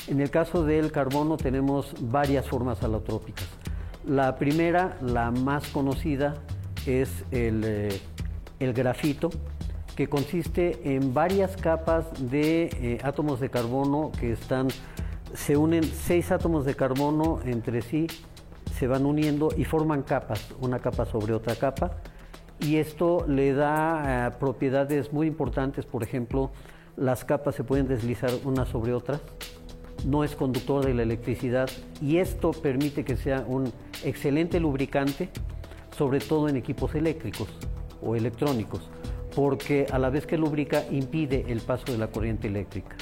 En 0.06 0.20
el 0.20 0.30
caso 0.30 0.64
del 0.64 0.92
carbono 0.92 1.36
tenemos 1.36 1.94
varias 2.00 2.46
formas 2.46 2.82
alotrópicas. 2.82 3.48
La 4.06 4.36
primera, 4.36 4.96
la 5.02 5.30
más 5.30 5.68
conocida, 5.68 6.34
es 6.86 7.10
el, 7.30 7.62
eh, 7.64 8.00
el 8.60 8.72
grafito, 8.72 9.30
que 9.98 10.08
consiste 10.08 10.94
en 10.94 11.12
varias 11.12 11.56
capas 11.56 12.06
de 12.30 12.70
eh, 12.80 12.98
átomos 13.02 13.40
de 13.40 13.50
carbono 13.50 14.12
que 14.20 14.30
están, 14.30 14.68
se 15.34 15.56
unen 15.56 15.82
seis 15.82 16.30
átomos 16.30 16.64
de 16.64 16.76
carbono 16.76 17.40
entre 17.44 17.82
sí, 17.82 18.06
se 18.78 18.86
van 18.86 19.04
uniendo 19.06 19.48
y 19.56 19.64
forman 19.64 20.02
capas, 20.02 20.54
una 20.60 20.78
capa 20.78 21.04
sobre 21.04 21.34
otra 21.34 21.56
capa, 21.56 21.96
y 22.60 22.76
esto 22.76 23.26
le 23.26 23.52
da 23.54 24.28
eh, 24.28 24.30
propiedades 24.38 25.12
muy 25.12 25.26
importantes, 25.26 25.84
por 25.84 26.04
ejemplo, 26.04 26.52
las 26.96 27.24
capas 27.24 27.56
se 27.56 27.64
pueden 27.64 27.88
deslizar 27.88 28.30
unas 28.44 28.68
sobre 28.68 28.94
otras, 28.94 29.20
no 30.06 30.22
es 30.22 30.36
conductor 30.36 30.86
de 30.86 30.94
la 30.94 31.02
electricidad 31.02 31.68
y 32.00 32.18
esto 32.18 32.52
permite 32.52 33.04
que 33.04 33.16
sea 33.16 33.44
un 33.48 33.72
excelente 34.04 34.60
lubricante, 34.60 35.28
sobre 35.90 36.20
todo 36.20 36.48
en 36.48 36.56
equipos 36.56 36.94
eléctricos 36.94 37.48
o 38.00 38.14
electrónicos 38.14 38.88
porque 39.38 39.86
a 39.92 40.00
la 40.00 40.10
vez 40.10 40.26
que 40.26 40.36
lubrica 40.36 40.84
impide 40.90 41.44
el 41.46 41.60
paso 41.60 41.92
de 41.92 41.96
la 41.96 42.08
corriente 42.08 42.48
eléctrica. 42.48 42.96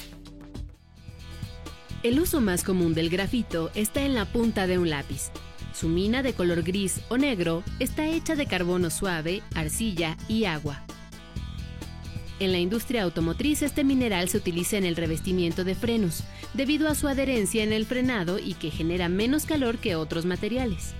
El 2.03 2.21
uso 2.21 2.43
más 2.43 2.63
común 2.63 2.93
del 2.93 3.09
grafito 3.09 3.71
está 3.75 4.03
en 4.03 4.13
la 4.13 4.27
punta 4.27 4.67
de 4.67 4.77
un 4.77 4.91
lápiz. 4.91 5.31
Su 5.73 5.89
mina 5.89 6.23
de 6.23 6.35
color 6.35 6.63
gris 6.63 7.01
o 7.09 7.17
negro 7.17 7.63
está 7.79 8.07
hecha 8.07 8.37
de 8.37 8.45
carbono 8.45 8.91
suave, 8.91 9.43
arcilla 9.55 10.19
y 10.29 10.45
agua. 10.45 10.85
En 12.39 12.53
la 12.53 12.59
industria 12.59 13.05
automotriz 13.05 13.63
este 13.63 13.83
mineral 13.83 14.29
se 14.29 14.37
utiliza 14.37 14.77
en 14.77 14.85
el 14.85 14.97
revestimiento 14.97 15.65
de 15.65 15.75
frenos, 15.75 16.23
debido 16.53 16.91
a 16.91 16.95
su 16.95 17.09
adherencia 17.09 17.65
en 17.65 17.73
el 17.73 17.87
frenado 17.87 18.39
y 18.39 18.53
que 18.53 18.71
genera 18.71 19.09
menos 19.09 19.47
calor 19.47 19.79
que 19.79 19.97
otros 19.97 20.27
materiales. 20.27 20.95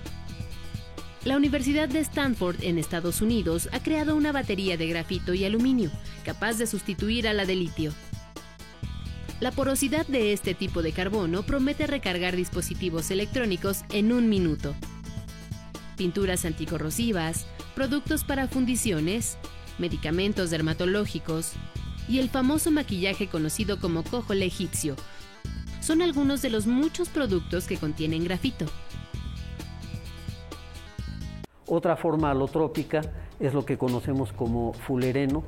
La 1.25 1.35
Universidad 1.35 1.89
de 1.89 1.99
Stanford 1.99 2.63
en 2.63 2.77
Estados 2.77 3.21
Unidos 3.21 3.67
ha 3.73 3.81
creado 3.81 4.15
una 4.15 4.31
batería 4.31 4.77
de 4.77 4.87
grafito 4.87 5.33
y 5.33 5.43
aluminio 5.45 5.91
capaz 6.23 6.57
de 6.57 6.67
sustituir 6.67 7.27
a 7.27 7.33
la 7.33 7.45
de 7.45 7.55
litio. 7.55 7.91
La 9.39 9.51
porosidad 9.51 10.05
de 10.07 10.33
este 10.33 10.55
tipo 10.55 10.81
de 10.81 10.93
carbono 10.93 11.43
promete 11.43 11.85
recargar 11.85 12.35
dispositivos 12.35 13.11
electrónicos 13.11 13.83
en 13.89 14.11
un 14.11 14.29
minuto. 14.29 14.73
Pinturas 15.95 16.45
anticorrosivas, 16.45 17.45
productos 17.75 18.23
para 18.23 18.47
fundiciones, 18.47 19.37
medicamentos 19.77 20.49
dermatológicos, 20.49 21.51
y 22.07 22.19
el 22.19 22.29
famoso 22.29 22.71
maquillaje 22.71 23.27
conocido 23.27 23.79
como 23.79 24.03
cojol 24.03 24.41
egipcio. 24.41 24.95
Son 25.81 26.01
algunos 26.01 26.41
de 26.41 26.49
los 26.49 26.67
muchos 26.67 27.09
productos 27.09 27.65
que 27.65 27.77
contienen 27.77 28.23
grafito. 28.23 28.65
Otra 31.67 31.97
forma 31.97 32.31
alotrópica 32.31 33.01
es 33.41 33.53
lo 33.53 33.65
que 33.65 33.77
conocemos 33.77 34.31
como 34.31 34.71
fulereno, 34.71 35.43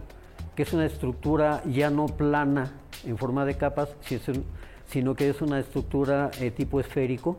que 0.54 0.64
es 0.64 0.74
una 0.74 0.86
estructura 0.86 1.64
ya 1.66 1.90
no 1.90 2.08
plana 2.08 2.74
en 3.06 3.18
forma 3.18 3.46
de 3.46 3.56
capas, 3.56 3.96
sino 4.86 5.16
que 5.16 5.30
es 5.30 5.42
una 5.42 5.60
estructura 5.60 6.30
eh, 6.42 6.52
tipo 6.52 6.82
esférico, 6.82 7.38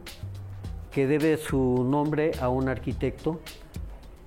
que 0.90 1.06
debe 1.06 1.36
su 1.36 1.86
nombre 1.88 2.32
a 2.40 2.48
un 2.48 2.70
arquitecto, 2.70 3.40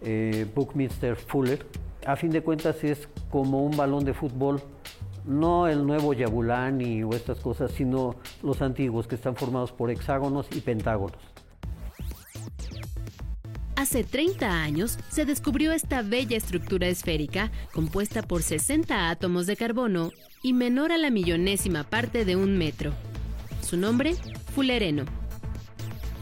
eh, 0.02 0.46
Buckminster 0.54 1.16
Fuller. 1.16 1.66
A 2.06 2.16
fin 2.16 2.30
de 2.30 2.44
cuentas 2.44 2.84
es 2.84 3.10
como 3.32 3.64
un 3.64 3.76
balón 3.76 4.06
de 4.06 4.14
fútbol, 4.14 4.62
no 5.26 5.68
el 5.68 5.88
nuevo 5.88 6.14
Yabulani 6.14 7.02
o 7.02 7.14
estas 7.14 7.40
cosas, 7.40 7.72
sino 7.72 8.18
los 8.44 8.62
antiguos 8.62 9.08
que 9.08 9.16
están 9.16 9.36
formados 9.36 9.72
por 9.72 9.90
hexágonos 9.90 10.48
y 10.56 10.62
pentágonos. 10.62 11.33
Hace 13.94 14.06
30 14.06 14.64
años 14.64 14.98
se 15.10 15.24
descubrió 15.24 15.72
esta 15.72 16.02
bella 16.02 16.36
estructura 16.36 16.88
esférica 16.88 17.52
compuesta 17.72 18.24
por 18.24 18.42
60 18.42 19.12
átomos 19.12 19.46
de 19.46 19.56
carbono 19.56 20.12
y 20.42 20.54
menor 20.54 20.92
a 20.92 20.98
la 20.98 21.12
millonésima 21.12 21.84
parte 21.84 22.26
de 22.26 22.36
un 22.36 22.58
metro. 22.58 22.92
Su 23.62 23.78
nombre, 23.78 24.16
fulereno. 24.56 25.06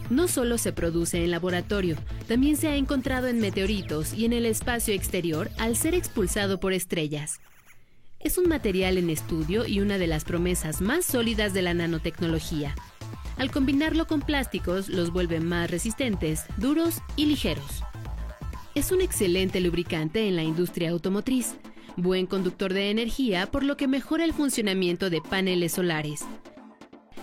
No 0.10 0.28
solo 0.28 0.58
se 0.58 0.74
produce 0.74 1.24
en 1.24 1.32
laboratorio, 1.32 1.96
también 2.28 2.58
se 2.58 2.68
ha 2.68 2.76
encontrado 2.76 3.28
en 3.28 3.40
meteoritos 3.40 4.14
y 4.16 4.26
en 4.26 4.34
el 4.34 4.46
espacio 4.46 4.94
exterior 4.94 5.50
al 5.58 5.78
ser 5.78 5.96
expulsado 5.96 6.60
por 6.60 6.74
estrellas. 6.74 7.40
Es 8.20 8.38
un 8.38 8.50
material 8.50 8.98
en 8.98 9.10
estudio 9.10 9.66
y 9.66 9.80
una 9.80 9.98
de 9.98 10.08
las 10.08 10.26
promesas 10.26 10.82
más 10.82 11.06
sólidas 11.06 11.54
de 11.54 11.62
la 11.62 11.74
nanotecnología. 11.74 12.76
Al 13.42 13.50
combinarlo 13.50 14.06
con 14.06 14.22
plásticos 14.22 14.88
los 14.88 15.12
vuelve 15.12 15.40
más 15.40 15.72
resistentes, 15.72 16.44
duros 16.58 17.02
y 17.16 17.26
ligeros. 17.26 17.82
Es 18.76 18.92
un 18.92 19.02
excelente 19.02 19.60
lubricante 19.62 20.28
en 20.28 20.36
la 20.36 20.44
industria 20.44 20.92
automotriz, 20.92 21.56
buen 21.96 22.28
conductor 22.28 22.72
de 22.72 22.92
energía 22.92 23.48
por 23.48 23.64
lo 23.64 23.78
que 23.78 23.88
mejora 23.88 24.26
el 24.26 24.34
funcionamiento 24.34 25.10
de 25.10 25.22
paneles 25.22 25.72
solares. 25.72 26.24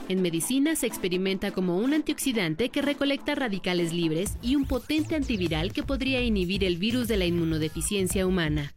En 0.08 0.20
medicina 0.20 0.74
se 0.74 0.88
experimenta 0.88 1.52
como 1.52 1.78
un 1.78 1.94
antioxidante 1.94 2.70
que 2.70 2.82
recolecta 2.82 3.36
radicales 3.36 3.92
libres 3.92 4.38
y 4.42 4.56
un 4.56 4.66
potente 4.66 5.14
antiviral 5.14 5.72
que 5.72 5.84
podría 5.84 6.20
inhibir 6.20 6.64
el 6.64 6.78
virus 6.78 7.06
de 7.06 7.16
la 7.16 7.26
inmunodeficiencia 7.26 8.26
humana. 8.26 8.74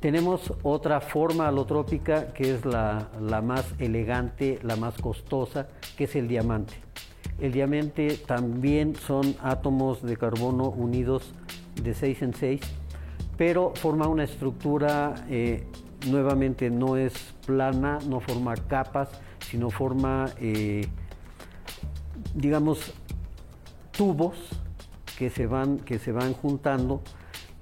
Tenemos 0.00 0.52
otra 0.62 1.00
forma 1.00 1.48
alotrópica 1.48 2.32
que 2.32 2.54
es 2.54 2.64
la, 2.64 3.08
más 3.42 3.74
elegante, 3.80 4.60
la 4.62 4.76
más 4.76 4.94
costosa, 4.96 5.66
que 5.96 6.04
es 6.04 6.14
el 6.14 6.28
diamante. 6.28 6.74
El 7.40 7.50
diamante 7.50 8.16
también 8.24 8.94
son 8.94 9.34
átomos 9.42 10.00
de 10.02 10.16
carbono 10.16 10.68
unidos 10.68 11.32
de 11.82 11.94
6 11.94 12.22
en 12.22 12.34
6, 12.34 12.60
pero 13.36 13.72
forma 13.74 14.06
una 14.06 14.22
estructura, 14.22 15.14
eh, 15.28 15.66
nuevamente 16.08 16.70
no 16.70 16.96
es 16.96 17.34
plana, 17.44 17.98
no 18.08 18.20
forma 18.20 18.54
capas, 18.54 19.08
sino 19.40 19.68
forma, 19.68 20.26
eh, 20.40 20.86
digamos, 22.34 22.92
tubos 23.90 24.36
que 25.18 25.28
se 25.28 25.48
van, 25.48 25.78
que 25.78 25.98
se 25.98 26.12
van 26.12 26.34
juntando 26.34 27.02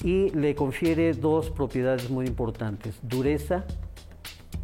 y 0.04 0.30
le 0.30 0.54
confiere 0.54 1.12
dos 1.12 1.50
propiedades 1.50 2.11
muy 2.11 2.26
importantes, 2.26 2.96
dureza 3.02 3.64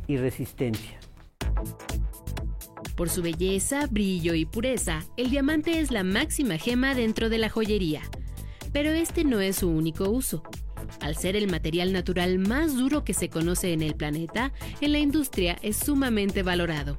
y 0.07 0.17
resistencia. 0.17 0.99
Por 2.97 3.09
su 3.09 3.23
belleza, 3.23 3.87
brillo 3.91 4.35
y 4.35 4.45
pureza, 4.45 5.05
el 5.17 5.31
diamante 5.31 5.81
es 5.81 5.91
la 5.91 6.05
máxima 6.05 6.59
gema 6.59 6.95
dentro 6.95 7.31
de 7.31 7.39
la 7.39 7.49
joyería. 7.49 8.03
Pero 8.73 8.91
este 8.91 9.25
no 9.25 9.41
es 9.41 9.57
su 9.57 9.69
único 9.69 10.09
uso. 10.09 10.43
Al 11.01 11.17
ser 11.17 11.37
el 11.37 11.51
material 11.51 11.93
natural 11.93 12.39
más 12.39 12.77
duro 12.77 13.05
que 13.05 13.15
se 13.15 13.29
conoce 13.29 13.73
en 13.73 13.83
el 13.83 13.95
planeta, 13.95 14.53
en 14.81 14.93
la 14.93 14.99
industria 14.99 15.59
es 15.63 15.77
sumamente 15.77 16.43
valorado. 16.43 16.99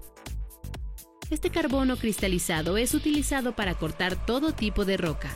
Este 1.30 1.50
carbono 1.50 1.96
cristalizado 1.96 2.78
es 2.78 2.94
utilizado 2.94 3.56
para 3.56 3.76
cortar 3.76 4.26
todo 4.26 4.52
tipo 4.54 4.86
de 4.86 4.98
roca, 4.98 5.30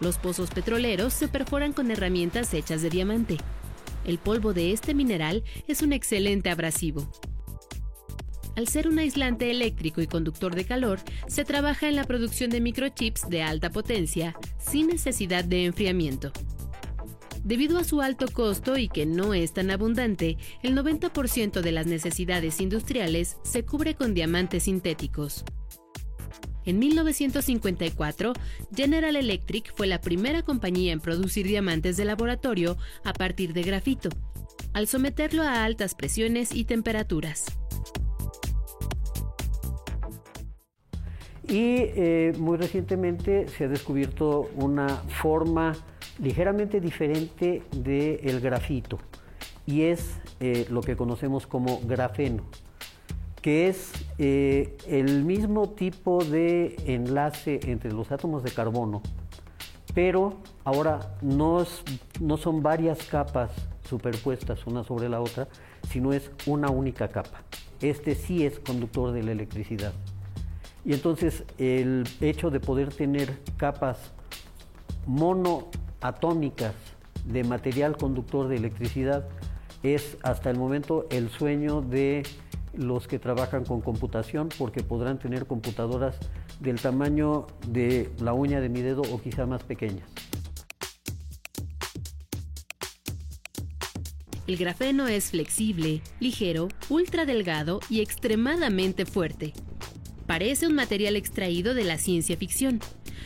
los 0.00 0.18
pozos 0.18 0.50
petroleros 0.50 1.12
se 1.12 1.28
perforan 1.28 1.72
con 1.72 1.90
herramientas 1.90 2.52
hechas 2.54 2.82
de 2.82 2.90
diamante. 2.90 3.38
El 4.04 4.18
polvo 4.18 4.52
de 4.52 4.72
este 4.72 4.94
mineral 4.94 5.44
es 5.66 5.82
un 5.82 5.92
excelente 5.92 6.50
abrasivo. 6.50 7.10
Al 8.56 8.68
ser 8.68 8.88
un 8.88 8.98
aislante 8.98 9.50
eléctrico 9.50 10.00
y 10.00 10.06
conductor 10.06 10.54
de 10.54 10.64
calor, 10.64 11.00
se 11.26 11.44
trabaja 11.44 11.88
en 11.88 11.96
la 11.96 12.04
producción 12.04 12.50
de 12.50 12.60
microchips 12.60 13.28
de 13.28 13.42
alta 13.42 13.70
potencia 13.70 14.36
sin 14.58 14.86
necesidad 14.86 15.44
de 15.44 15.64
enfriamiento. 15.64 16.32
Debido 17.42 17.78
a 17.78 17.84
su 17.84 18.00
alto 18.00 18.26
costo 18.32 18.78
y 18.78 18.88
que 18.88 19.06
no 19.06 19.34
es 19.34 19.52
tan 19.52 19.70
abundante, 19.70 20.38
el 20.62 20.74
90% 20.74 21.60
de 21.60 21.72
las 21.72 21.86
necesidades 21.86 22.60
industriales 22.60 23.36
se 23.42 23.64
cubre 23.64 23.94
con 23.94 24.14
diamantes 24.14 24.62
sintéticos. 24.62 25.44
En 26.66 26.78
1954, 26.78 28.32
General 28.74 29.16
Electric 29.16 29.74
fue 29.74 29.86
la 29.86 30.00
primera 30.00 30.42
compañía 30.42 30.92
en 30.92 31.00
producir 31.00 31.46
diamantes 31.46 31.96
de 31.96 32.04
laboratorio 32.04 32.76
a 33.04 33.12
partir 33.12 33.52
de 33.52 33.62
grafito, 33.62 34.08
al 34.72 34.86
someterlo 34.86 35.42
a 35.42 35.64
altas 35.64 35.94
presiones 35.94 36.54
y 36.54 36.64
temperaturas. 36.64 37.44
Y 41.46 41.76
eh, 41.76 42.32
muy 42.38 42.56
recientemente 42.56 43.46
se 43.48 43.64
ha 43.64 43.68
descubierto 43.68 44.50
una 44.56 44.88
forma 44.88 45.74
ligeramente 46.18 46.80
diferente 46.80 47.62
del 47.76 48.40
grafito 48.40 48.98
y 49.66 49.82
es 49.82 50.18
eh, 50.40 50.66
lo 50.70 50.80
que 50.80 50.96
conocemos 50.96 51.46
como 51.46 51.80
grafeno 51.80 52.44
que 53.44 53.68
es 53.68 53.92
eh, 54.18 54.76
el 54.86 55.24
mismo 55.24 55.70
tipo 55.70 56.22
de 56.24 56.76
enlace 56.86 57.60
entre 57.64 57.92
los 57.92 58.12
átomos 58.12 58.42
de 58.42 58.50
carbono, 58.50 59.02
pero 59.94 60.36
ahora 60.64 61.16
no, 61.20 61.64
no 62.20 62.36
son 62.36 62.62
varias 62.62 63.04
capas 63.04 63.50
superpuestas 63.88 64.66
una 64.66 64.84
sobre 64.84 65.08
la 65.08 65.20
otra, 65.20 65.48
sino 65.90 66.12
es 66.12 66.30
una 66.46 66.70
única 66.70 67.08
capa. 67.08 67.42
Este 67.80 68.14
sí 68.14 68.44
es 68.44 68.58
conductor 68.58 69.12
de 69.12 69.22
la 69.22 69.32
electricidad. 69.32 69.92
Y 70.84 70.92
entonces 70.92 71.44
el 71.58 72.04
hecho 72.20 72.50
de 72.50 72.60
poder 72.60 72.92
tener 72.92 73.38
capas 73.56 74.12
monoatómicas 75.06 76.74
de 77.26 77.44
material 77.44 77.96
conductor 77.96 78.48
de 78.48 78.56
electricidad 78.56 79.26
es 79.84 80.16
hasta 80.22 80.50
el 80.50 80.58
momento 80.58 81.06
el 81.10 81.28
sueño 81.28 81.82
de 81.82 82.22
los 82.72 83.06
que 83.06 83.18
trabajan 83.18 83.64
con 83.64 83.82
computación 83.82 84.48
porque 84.58 84.82
podrán 84.82 85.18
tener 85.18 85.46
computadoras 85.46 86.16
del 86.58 86.80
tamaño 86.80 87.46
de 87.68 88.10
la 88.20 88.32
uña 88.32 88.60
de 88.60 88.68
mi 88.68 88.80
dedo 88.80 89.02
o 89.02 89.20
quizá 89.20 89.46
más 89.46 89.62
pequeñas. 89.62 90.08
El 94.46 94.56
grafeno 94.56 95.06
es 95.06 95.30
flexible, 95.30 96.02
ligero, 96.20 96.68
ultra 96.90 97.24
delgado 97.24 97.80
y 97.88 98.00
extremadamente 98.00 99.06
fuerte. 99.06 99.52
Parece 100.26 100.66
un 100.66 100.74
material 100.74 101.16
extraído 101.16 101.74
de 101.74 101.84
la 101.84 101.98
ciencia 101.98 102.36
ficción. 102.36 102.80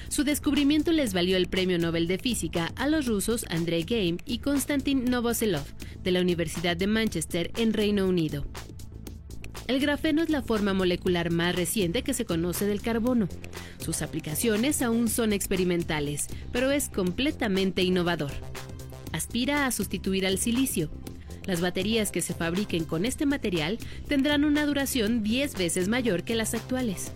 Su 0.08 0.24
descubrimiento 0.24 0.92
les 0.92 1.14
valió 1.14 1.36
el 1.36 1.48
Premio 1.48 1.78
Nobel 1.78 2.06
de 2.06 2.18
Física 2.18 2.72
a 2.76 2.88
los 2.88 3.06
rusos 3.06 3.46
Andrei 3.50 3.84
Geim 3.84 4.18
y 4.26 4.38
Konstantin 4.38 5.04
Novoselov 5.04 5.77
de 6.08 6.12
la 6.12 6.22
Universidad 6.22 6.74
de 6.74 6.86
Manchester 6.86 7.52
en 7.58 7.74
Reino 7.74 8.08
Unido. 8.08 8.46
El 9.66 9.78
grafeno 9.78 10.22
es 10.22 10.30
la 10.30 10.40
forma 10.40 10.72
molecular 10.72 11.30
más 11.30 11.54
reciente 11.54 12.00
que 12.00 12.14
se 12.14 12.24
conoce 12.24 12.64
del 12.64 12.80
carbono. 12.80 13.28
Sus 13.76 14.00
aplicaciones 14.00 14.80
aún 14.80 15.08
son 15.08 15.34
experimentales, 15.34 16.28
pero 16.50 16.70
es 16.70 16.88
completamente 16.88 17.82
innovador. 17.82 18.32
Aspira 19.12 19.66
a 19.66 19.70
sustituir 19.70 20.26
al 20.26 20.38
silicio. 20.38 20.88
Las 21.44 21.60
baterías 21.60 22.10
que 22.10 22.22
se 22.22 22.32
fabriquen 22.32 22.86
con 22.86 23.04
este 23.04 23.26
material 23.26 23.76
tendrán 24.08 24.46
una 24.46 24.64
duración 24.64 25.22
10 25.22 25.58
veces 25.58 25.88
mayor 25.88 26.24
que 26.24 26.36
las 26.36 26.54
actuales. 26.54 27.12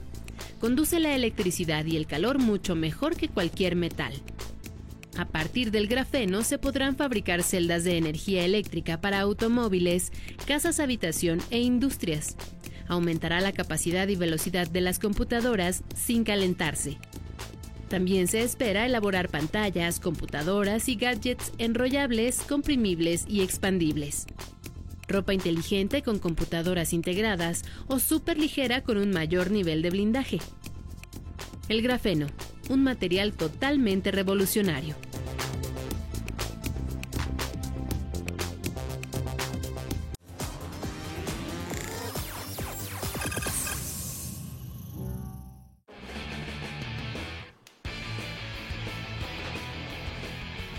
Conduce 0.61 1.01
la 1.01 1.15
electricidad 1.15 1.87
y 1.87 1.97
el 1.97 2.07
calor 2.07 2.39
mucho 2.39 2.75
mejor 2.75 3.17
que 3.17 3.31
cualquier 3.31 3.75
metal. 3.75 4.13
A 5.17 5.27
partir 5.27 5.71
del 5.71 5.89
grafeno 5.89 6.43
se 6.43 6.59
podrán 6.59 6.97
fabricar 6.97 7.43
celdas 7.43 7.85
de 7.85 7.99
energía 7.99 8.45
eléctrica 8.45 9.01
para 9.01 9.21
automóviles, 9.21 10.11
casas 10.47 10.81
habitación 10.81 11.41
e 11.51 11.61
industrias. 11.61 12.37
Aumentará 12.89 13.41
la 13.41 13.53
capacidad 13.53 14.09
y 14.09 14.17
velocidad 14.17 14.69
de 14.69 14.81
las 14.81 14.99
computadoras 14.99 15.85
sin 15.95 16.25
calentarse. 16.25 16.99
También 17.89 18.27
se 18.27 18.43
espera 18.43 18.87
elaborar 18.87 19.29
pantallas, 19.29 20.01
computadoras 20.01 20.89
y 20.89 20.97
gadgets 20.97 21.53
enrollables, 21.59 22.41
comprimibles 22.41 23.27
y 23.29 23.43
expandibles. 23.43 24.27
Ropa 25.09 25.35
inteligente 25.35 26.03
con 26.03 26.19
computadoras 26.19 26.95
integradas 26.95 27.65
o 27.89 27.99
súper 27.99 28.39
ligera 28.39 28.83
con 28.83 28.97
un 28.97 29.11
mayor 29.11 29.51
nivel 29.51 29.83
de 29.83 29.91
blindaje. 29.91 30.39
El 31.69 31.83
grafeno, 31.83 32.29
un 32.73 32.83
material 32.83 33.35
totalmente 33.35 34.11
revolucionario. 34.11 34.97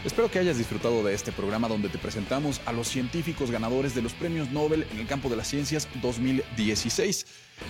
Espero 0.04 0.30
que 0.30 0.40
hayas 0.40 0.58
disfrutado 0.58 1.04
de 1.04 1.14
este 1.14 1.32
programa 1.32 1.68
donde 1.68 1.90
te 1.90 1.98
presentamos 1.98 2.60
a 2.66 2.74
los 2.74 2.88
científicos 2.88 3.52
ganadores 3.52 3.96
de 3.96 4.02
los 4.02 4.14
premios 4.14 4.50
Nobel 4.52 4.86
en 4.92 5.00
el 5.00 5.08
campo 5.08 5.30
de 5.30 5.38
las 5.38 5.48
ciencias 5.48 5.88
2016. 6.02 7.26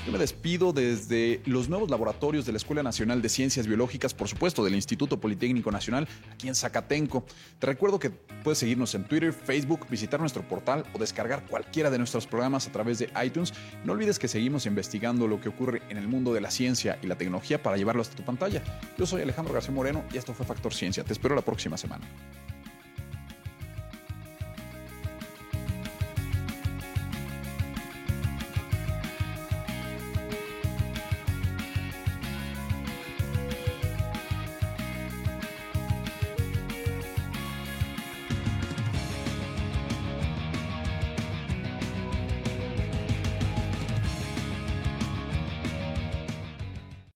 Yo 0.05 0.11
me 0.11 0.17
despido 0.17 0.73
desde 0.73 1.41
los 1.45 1.69
nuevos 1.69 1.89
laboratorios 1.89 2.45
de 2.45 2.51
la 2.51 2.57
Escuela 2.57 2.83
Nacional 2.83 3.21
de 3.21 3.29
Ciencias 3.29 3.67
Biológicas, 3.67 4.13
por 4.13 4.27
supuesto, 4.27 4.63
del 4.63 4.75
Instituto 4.75 5.19
Politécnico 5.19 5.71
Nacional, 5.71 6.07
aquí 6.31 6.47
en 6.47 6.55
Zacatenco. 6.55 7.25
Te 7.59 7.67
recuerdo 7.67 7.99
que 7.99 8.09
puedes 8.09 8.57
seguirnos 8.57 8.95
en 8.95 9.05
Twitter, 9.05 9.33
Facebook, 9.33 9.87
visitar 9.89 10.19
nuestro 10.19 10.47
portal 10.47 10.85
o 10.93 10.99
descargar 10.99 11.45
cualquiera 11.45 11.89
de 11.89 11.97
nuestros 11.97 12.27
programas 12.27 12.67
a 12.67 12.71
través 12.71 12.99
de 12.99 13.09
iTunes. 13.23 13.53
No 13.83 13.93
olvides 13.93 14.19
que 14.19 14.27
seguimos 14.27 14.65
investigando 14.65 15.27
lo 15.27 15.39
que 15.39 15.49
ocurre 15.49 15.81
en 15.89 15.97
el 15.97 16.07
mundo 16.07 16.33
de 16.33 16.41
la 16.41 16.51
ciencia 16.51 16.99
y 17.01 17.07
la 17.07 17.17
tecnología 17.17 17.61
para 17.61 17.77
llevarlo 17.77 18.01
hasta 18.01 18.15
tu 18.15 18.23
pantalla. 18.23 18.63
Yo 18.97 19.05
soy 19.05 19.21
Alejandro 19.21 19.53
García 19.53 19.73
Moreno 19.73 20.03
y 20.13 20.17
esto 20.17 20.33
fue 20.33 20.45
Factor 20.45 20.73
Ciencia. 20.73 21.03
Te 21.03 21.13
espero 21.13 21.35
la 21.35 21.41
próxima 21.41 21.77
semana. 21.77 22.07